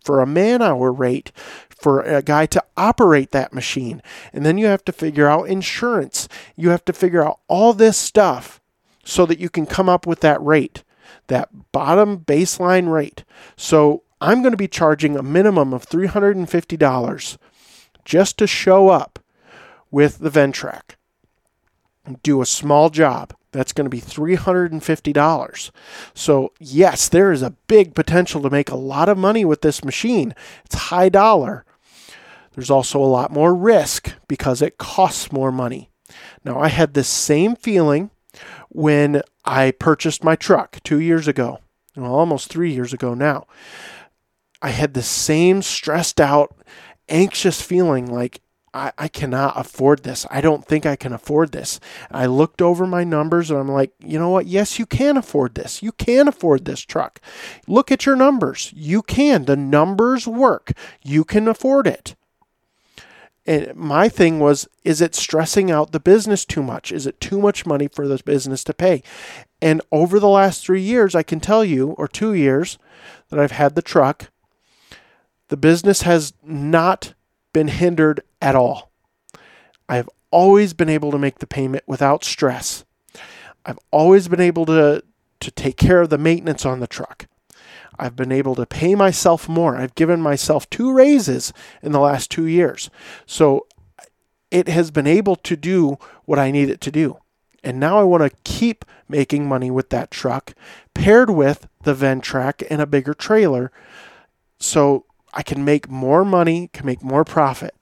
for 0.05 0.21
a 0.21 0.27
man 0.27 0.63
hour 0.63 0.93
rate 0.93 1.33
for 1.83 2.01
a 2.01 2.23
guy 2.23 2.47
to 2.47 2.63
operate 2.77 3.33
that 3.33 3.53
machine. 3.53 4.03
And 4.33 4.47
then 4.47 4.57
you 4.57 4.67
have 4.67 4.85
to 4.87 4.93
figure 4.93 5.29
out 5.29 5.49
insurance. 5.49 6.29
You 6.57 6.71
have 6.71 6.85
to 6.87 6.93
figure 6.93 7.25
out 7.25 7.41
all 7.49 7.73
this 7.73 7.99
stuff 7.99 8.61
so 9.05 9.27
that 9.27 9.39
you 9.39 9.51
can 9.51 9.67
come 9.67 9.89
up 9.89 10.07
with 10.07 10.21
that 10.21 10.41
rate, 10.43 10.85
that 11.27 11.73
bottom 11.73 12.21
baseline 12.21 12.91
rate. 12.91 13.25
So 13.57 14.05
I'm 14.21 14.41
going 14.41 14.53
to 14.53 14.57
be 14.57 14.69
charging 14.69 15.17
a 15.17 15.23
minimum 15.23 15.75
of 15.75 15.87
$350 15.87 17.39
just 18.05 18.39
to 18.39 18.47
show 18.47 18.89
up 18.89 19.19
with 19.91 20.19
the 20.19 20.31
Ventrac. 20.31 20.97
Do 22.23 22.41
a 22.41 22.47
small 22.47 22.91
job. 22.91 23.35
That's 23.53 23.73
going 23.73 23.85
to 23.85 23.91
be 23.91 24.01
$350. 24.01 25.71
So, 26.15 26.53
yes, 26.59 27.09
there 27.09 27.33
is 27.33 27.43
a 27.43 27.55
big 27.69 27.95
potential 27.95 28.41
to 28.43 28.51
make 28.51 28.71
a 28.71 28.77
lot 28.77 29.11
of 29.11 29.19
money 29.19 29.45
with 29.45 29.61
this 29.61 29.85
machine. 29.85 30.35
It's 30.65 30.75
high 30.75 31.11
dollar, 31.11 31.65
there's 32.55 32.71
also 32.71 33.01
a 33.01 33.05
lot 33.05 33.31
more 33.31 33.55
risk 33.55 34.15
because 34.29 34.63
it 34.63 34.79
costs 34.79 35.33
more 35.33 35.53
money. 35.53 35.91
Now, 36.45 36.61
I 36.61 36.69
had 36.69 36.95
this 36.95 37.09
same 37.09 37.57
feeling 37.57 38.11
when 38.69 39.23
I 39.45 39.71
purchased 39.71 40.25
my 40.25 40.37
truck 40.37 40.79
two 40.83 41.01
years 41.01 41.29
ago, 41.29 41.61
well, 41.97 42.15
almost 42.15 42.49
three 42.49 42.73
years 42.73 42.93
ago 42.93 43.15
now. 43.15 43.47
I 44.61 44.71
had 44.71 44.95
the 44.95 45.03
same 45.03 45.63
stressed 45.63 46.21
out, 46.21 46.57
anxious 47.09 47.61
feeling 47.61 48.07
like 48.07 48.41
I, 48.75 48.93
I 48.97 49.09
cannot 49.09 49.59
afford 49.59 50.03
this. 50.03 50.27
I 50.31 50.41
don't 50.41 50.65
think 50.65 50.87
I 50.87 50.97
can 50.97 51.13
afford 51.13 51.53
this. 51.53 51.81
I 52.11 52.27
looked 52.27 52.63
over 52.63 52.87
my 52.87 53.05
numbers 53.05 53.51
and 53.51 53.59
I'm 53.59 53.69
like, 53.69 53.93
you 53.99 54.19
know 54.19 54.31
what? 54.31 54.47
Yes, 54.47 54.79
you 54.79 54.87
can 54.87 55.17
afford 55.17 55.55
this. 55.55 55.83
You 55.83 55.93
can 55.93 56.29
afford 56.29 56.65
this 56.65 56.81
truck. 56.81 57.21
Look 57.67 57.93
at 57.93 58.07
your 58.07 58.17
numbers. 58.17 58.73
You 58.75 59.03
can. 59.03 59.45
The 59.45 59.57
numbers 59.57 60.27
work. 60.27 60.73
You 61.03 61.25
can 61.25 61.49
afford 61.49 61.87
it. 61.87 62.15
And 63.45 63.75
my 63.75 64.09
thing 64.09 64.39
was, 64.39 64.69
is 64.85 65.01
it 65.01 65.15
stressing 65.15 65.71
out 65.71 65.91
the 65.91 65.99
business 65.99 66.45
too 66.45 66.63
much? 66.63 66.93
Is 66.93 67.07
it 67.07 67.21
too 67.21 67.41
much 67.41 67.67
money 67.67 67.89
for 67.89 68.07
this 68.07 68.23
business 68.23 68.63
to 68.65 68.75
pay? 68.75 69.03
And 69.61 69.81
over 69.91 70.21
the 70.21 70.29
last 70.29 70.65
three 70.65 70.81
years, 70.81 71.15
I 71.15 71.25
can 71.25 71.41
tell 71.41 71.65
you, 71.65 71.91
or 71.93 72.07
two 72.07 72.35
years 72.35 72.79
that 73.31 73.41
I've 73.41 73.53
had 73.53 73.75
the 73.75 73.83
truck, 73.83 74.31
the 75.49 75.57
business 75.57 76.03
has 76.03 76.33
not 76.43 77.15
been 77.53 77.69
hindered 77.69 78.23
at 78.41 78.55
all. 78.55 78.93
I've 79.89 80.09
always 80.31 80.73
been 80.73 80.89
able 80.89 81.11
to 81.11 81.19
make 81.19 81.41
the 81.41 81.47
payment 81.47 81.85
without 81.87 82.25
stress. 82.25 82.85
I've 83.67 83.79
always 83.91 84.29
been 84.29 84.41
able 84.41 84.67
to, 84.67 85.03
to 85.41 85.51
take 85.51 85.77
care 85.77 86.01
of 86.01 86.11
the 86.11 86.19
maintenance 86.19 86.65
on 86.65 86.81
the 86.81 86.87
truck. 86.87 87.27
I've 87.99 88.17
been 88.17 88.33
able 88.33 88.55
to 88.57 88.67
pay 88.67 88.95
myself 88.95 89.49
more. 89.49 89.77
I've 89.77 89.95
given 89.95 90.21
myself 90.21 90.69
two 90.71 90.93
raises 90.93 91.53
in 91.83 91.93
the 91.93 92.01
last 92.01 92.31
two 92.31 92.47
years. 92.47 92.91
So 93.27 93.67
it 94.51 94.69
has 94.69 94.91
been 94.91 95.07
able 95.07 95.37
to 95.37 95.57
do 95.57 95.99
what 96.25 96.39
I 96.39 96.51
need 96.51 96.69
it 96.69 96.81
to 96.83 96.91
do. 96.91 97.19
And 97.65 97.79
now 97.79 97.99
I 97.99 98.03
want 98.03 98.23
to 98.23 98.37
keep 98.45 98.85
making 99.09 99.47
money 99.47 99.71
with 99.71 99.91
that 99.91 100.11
truck 100.11 100.55
paired 100.95 101.31
with 101.31 101.69
the 101.85 101.95
Ventrac 101.95 102.67
and 102.69 102.83
a 102.83 102.87
bigger 102.87 103.15
trailer 103.15 103.71
so 104.59 105.07
I 105.33 105.43
can 105.43 105.65
make 105.65 105.89
more 105.89 106.25
money, 106.25 106.69
can 106.73 106.87
make 106.87 107.03
more 107.03 107.25
profit. 107.25 107.75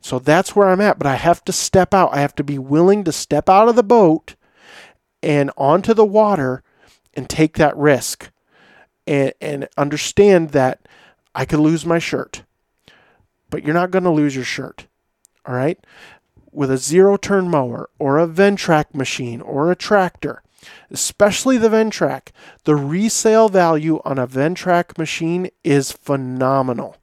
So 0.00 0.18
that's 0.18 0.54
where 0.54 0.68
I'm 0.68 0.80
at, 0.80 0.98
but 0.98 1.06
I 1.06 1.16
have 1.16 1.44
to 1.44 1.52
step 1.52 1.92
out. 1.92 2.14
I 2.14 2.20
have 2.20 2.34
to 2.36 2.44
be 2.44 2.58
willing 2.58 3.02
to 3.04 3.12
step 3.12 3.48
out 3.48 3.68
of 3.68 3.76
the 3.76 3.82
boat 3.82 4.36
and 5.22 5.50
onto 5.56 5.94
the 5.94 6.04
water 6.04 6.62
and 7.14 7.28
take 7.28 7.56
that 7.56 7.76
risk 7.76 8.30
and, 9.08 9.32
and 9.40 9.68
understand 9.78 10.50
that 10.50 10.80
I 11.34 11.46
could 11.46 11.60
lose 11.60 11.86
my 11.86 11.98
shirt, 11.98 12.42
but 13.48 13.64
you're 13.64 13.74
not 13.74 13.90
going 13.90 14.04
to 14.04 14.10
lose 14.10 14.36
your 14.36 14.44
shirt. 14.44 14.86
All 15.46 15.54
right? 15.54 15.78
With 16.52 16.70
a 16.70 16.76
zero 16.76 17.16
turn 17.16 17.48
mower 17.48 17.88
or 17.98 18.18
a 18.18 18.28
Ventrac 18.28 18.94
machine 18.94 19.40
or 19.40 19.72
a 19.72 19.76
tractor, 19.76 20.42
especially 20.90 21.56
the 21.56 21.70
Ventrac, 21.70 22.28
the 22.64 22.76
resale 22.76 23.48
value 23.48 24.00
on 24.04 24.18
a 24.18 24.26
Ventrac 24.26 24.98
machine 24.98 25.48
is 25.64 25.90
phenomenal. 25.90 26.96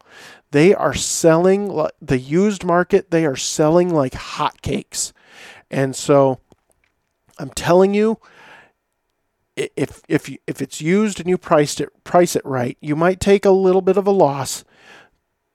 They 0.51 0.75
are 0.75 0.93
selling 0.93 1.87
the 2.01 2.19
used 2.19 2.63
market, 2.63 3.09
they 3.09 3.25
are 3.25 3.35
selling 3.35 3.93
like 3.93 4.13
hotcakes. 4.13 5.11
And 5.71 5.95
so 5.95 6.39
I'm 7.39 7.49
telling 7.49 7.95
you, 7.95 8.19
if 9.55 10.01
if 10.07 10.29
if 10.47 10.61
it's 10.61 10.81
used 10.81 11.19
and 11.19 11.29
you 11.29 11.37
priced 11.37 11.79
it 11.79 12.03
price 12.03 12.35
it 12.35 12.45
right, 12.45 12.77
you 12.81 12.95
might 12.95 13.19
take 13.19 13.45
a 13.45 13.51
little 13.51 13.81
bit 13.81 13.97
of 13.97 14.07
a 14.07 14.11
loss, 14.11 14.63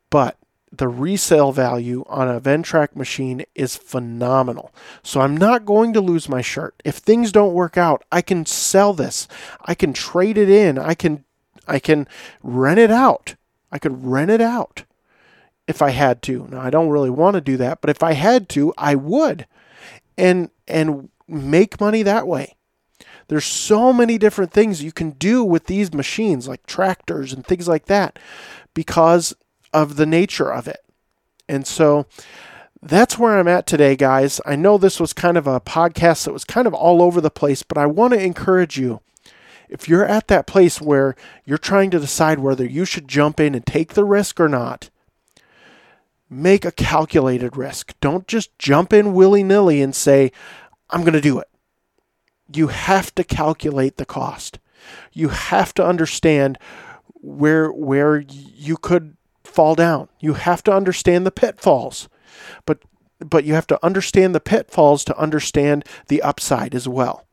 but 0.08 0.38
the 0.72 0.88
resale 0.88 1.50
value 1.52 2.04
on 2.08 2.28
a 2.28 2.40
Ventrac 2.40 2.94
machine 2.94 3.44
is 3.54 3.76
phenomenal. 3.76 4.72
So 5.02 5.20
I'm 5.20 5.36
not 5.36 5.66
going 5.66 5.92
to 5.94 6.00
lose 6.00 6.28
my 6.28 6.42
shirt. 6.42 6.80
If 6.84 6.96
things 6.96 7.32
don't 7.32 7.54
work 7.54 7.76
out, 7.76 8.04
I 8.12 8.22
can 8.22 8.46
sell 8.46 8.92
this. 8.92 9.26
I 9.62 9.74
can 9.74 9.92
trade 9.92 10.38
it 10.38 10.48
in. 10.48 10.78
I 10.78 10.94
can 10.94 11.24
I 11.66 11.78
can 11.78 12.08
rent 12.42 12.78
it 12.78 12.90
out. 12.90 13.34
I 13.72 13.78
could 13.78 14.04
rent 14.04 14.30
it 14.30 14.40
out 14.40 14.84
if 15.66 15.82
I 15.82 15.90
had 15.90 16.22
to. 16.22 16.46
Now 16.50 16.60
I 16.60 16.70
don't 16.70 16.88
really 16.88 17.10
want 17.10 17.34
to 17.34 17.40
do 17.40 17.56
that, 17.58 17.80
but 17.80 17.90
if 17.90 18.02
I 18.02 18.12
had 18.12 18.48
to, 18.50 18.72
I 18.78 18.94
would. 18.94 19.46
And 20.16 20.50
and 20.66 21.10
make 21.28 21.80
money 21.80 22.02
that 22.02 22.26
way. 22.26 22.56
There's 23.30 23.44
so 23.44 23.92
many 23.92 24.18
different 24.18 24.50
things 24.50 24.82
you 24.82 24.90
can 24.90 25.12
do 25.12 25.44
with 25.44 25.66
these 25.66 25.94
machines, 25.94 26.48
like 26.48 26.66
tractors 26.66 27.32
and 27.32 27.46
things 27.46 27.68
like 27.68 27.86
that, 27.86 28.18
because 28.74 29.36
of 29.72 29.94
the 29.94 30.04
nature 30.04 30.52
of 30.52 30.66
it. 30.66 30.80
And 31.48 31.64
so 31.64 32.06
that's 32.82 33.20
where 33.20 33.38
I'm 33.38 33.46
at 33.46 33.68
today, 33.68 33.94
guys. 33.94 34.40
I 34.44 34.56
know 34.56 34.78
this 34.78 34.98
was 34.98 35.12
kind 35.12 35.36
of 35.36 35.46
a 35.46 35.60
podcast 35.60 36.24
that 36.24 36.32
was 36.32 36.42
kind 36.42 36.66
of 36.66 36.74
all 36.74 37.00
over 37.00 37.20
the 37.20 37.30
place, 37.30 37.62
but 37.62 37.78
I 37.78 37.86
want 37.86 38.14
to 38.14 38.20
encourage 38.20 38.80
you. 38.80 39.00
If 39.68 39.88
you're 39.88 40.04
at 40.04 40.26
that 40.26 40.48
place 40.48 40.80
where 40.80 41.14
you're 41.44 41.56
trying 41.56 41.92
to 41.92 42.00
decide 42.00 42.40
whether 42.40 42.66
you 42.66 42.84
should 42.84 43.06
jump 43.06 43.38
in 43.38 43.54
and 43.54 43.64
take 43.64 43.94
the 43.94 44.04
risk 44.04 44.40
or 44.40 44.48
not, 44.48 44.90
make 46.28 46.64
a 46.64 46.72
calculated 46.72 47.56
risk. 47.56 47.94
Don't 48.00 48.26
just 48.26 48.58
jump 48.58 48.92
in 48.92 49.14
willy 49.14 49.44
nilly 49.44 49.80
and 49.80 49.94
say, 49.94 50.32
I'm 50.90 51.02
going 51.02 51.12
to 51.12 51.20
do 51.20 51.38
it 51.38 51.49
you 52.52 52.68
have 52.68 53.14
to 53.14 53.24
calculate 53.24 53.96
the 53.96 54.06
cost. 54.06 54.58
You 55.12 55.28
have 55.28 55.74
to 55.74 55.86
understand 55.86 56.58
where 57.14 57.70
where 57.70 58.18
you 58.18 58.76
could 58.76 59.16
fall 59.44 59.74
down. 59.74 60.08
You 60.20 60.34
have 60.34 60.62
to 60.64 60.72
understand 60.72 61.26
the 61.26 61.30
pitfalls. 61.30 62.08
But 62.64 62.82
but 63.18 63.44
you 63.44 63.54
have 63.54 63.66
to 63.68 63.84
understand 63.84 64.34
the 64.34 64.40
pitfalls 64.40 65.04
to 65.04 65.18
understand 65.18 65.84
the 66.08 66.22
upside 66.22 66.74
as 66.74 66.88
well. 66.88 67.26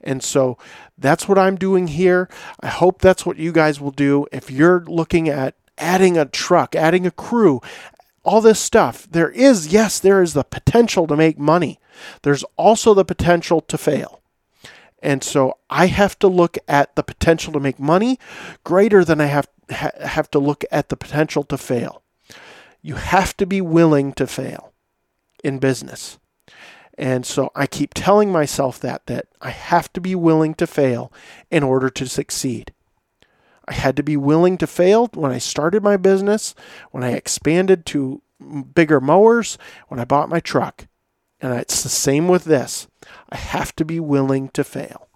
And 0.00 0.22
so 0.22 0.56
that's 0.96 1.28
what 1.28 1.38
I'm 1.38 1.56
doing 1.56 1.88
here. 1.88 2.28
I 2.60 2.68
hope 2.68 3.00
that's 3.00 3.26
what 3.26 3.38
you 3.38 3.50
guys 3.50 3.80
will 3.80 3.90
do. 3.90 4.26
If 4.30 4.50
you're 4.50 4.84
looking 4.86 5.28
at 5.28 5.56
adding 5.76 6.16
a 6.16 6.26
truck, 6.26 6.76
adding 6.76 7.06
a 7.06 7.10
crew, 7.10 7.60
all 8.22 8.40
this 8.40 8.60
stuff, 8.60 9.08
there 9.10 9.30
is, 9.30 9.68
yes, 9.68 9.98
there 9.98 10.22
is 10.22 10.34
the 10.34 10.44
potential 10.44 11.06
to 11.08 11.16
make 11.16 11.38
money. 11.38 11.80
There's 12.22 12.44
also 12.56 12.94
the 12.94 13.04
potential 13.04 13.60
to 13.62 13.76
fail. 13.76 14.20
And 15.04 15.22
so 15.22 15.58
I 15.68 15.88
have 15.88 16.18
to 16.20 16.28
look 16.28 16.56
at 16.66 16.96
the 16.96 17.02
potential 17.02 17.52
to 17.52 17.60
make 17.60 17.78
money 17.78 18.18
greater 18.64 19.04
than 19.04 19.20
I 19.20 19.26
have, 19.26 19.46
ha- 19.70 19.90
have 20.00 20.30
to 20.30 20.38
look 20.38 20.64
at 20.72 20.88
the 20.88 20.96
potential 20.96 21.44
to 21.44 21.58
fail. 21.58 22.02
You 22.80 22.94
have 22.94 23.36
to 23.36 23.44
be 23.44 23.60
willing 23.60 24.14
to 24.14 24.26
fail 24.26 24.72
in 25.44 25.58
business. 25.58 26.18
And 26.96 27.26
so 27.26 27.50
I 27.54 27.66
keep 27.66 27.92
telling 27.92 28.32
myself 28.32 28.80
that 28.80 29.06
that 29.06 29.26
I 29.42 29.50
have 29.50 29.92
to 29.92 30.00
be 30.00 30.14
willing 30.14 30.54
to 30.54 30.66
fail 30.66 31.12
in 31.50 31.62
order 31.62 31.90
to 31.90 32.06
succeed. 32.06 32.72
I 33.68 33.74
had 33.74 33.96
to 33.96 34.02
be 34.02 34.16
willing 34.16 34.56
to 34.58 34.66
fail 34.66 35.08
when 35.12 35.32
I 35.32 35.38
started 35.38 35.82
my 35.82 35.98
business, 35.98 36.54
when 36.92 37.04
I 37.04 37.10
expanded 37.10 37.84
to 37.86 38.22
bigger 38.74 39.00
mowers, 39.00 39.58
when 39.88 40.00
I 40.00 40.04
bought 40.04 40.28
my 40.28 40.40
truck. 40.40 40.86
And 41.40 41.52
it's 41.52 41.82
the 41.82 41.88
same 41.90 42.28
with 42.28 42.44
this. 42.44 42.86
Have 43.34 43.74
to 43.76 43.84
be 43.84 44.00
willing 44.00 44.48
to 44.50 44.64
fail. 44.64 45.08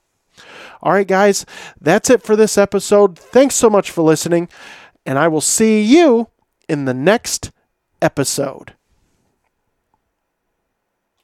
All 0.83 0.93
right, 0.93 1.07
guys, 1.07 1.45
that's 1.81 2.11
it 2.11 2.23
for 2.23 2.37
this 2.37 2.57
episode. 2.57 3.19
Thanks 3.19 3.55
so 3.55 3.69
much 3.69 3.91
for 3.91 4.03
listening, 4.03 4.49
and 5.05 5.19
I 5.19 5.29
will 5.29 5.41
see 5.41 5.83
you 5.83 6.29
in 6.69 6.85
the 6.85 6.95
next 6.95 7.51
episode. 8.01 8.75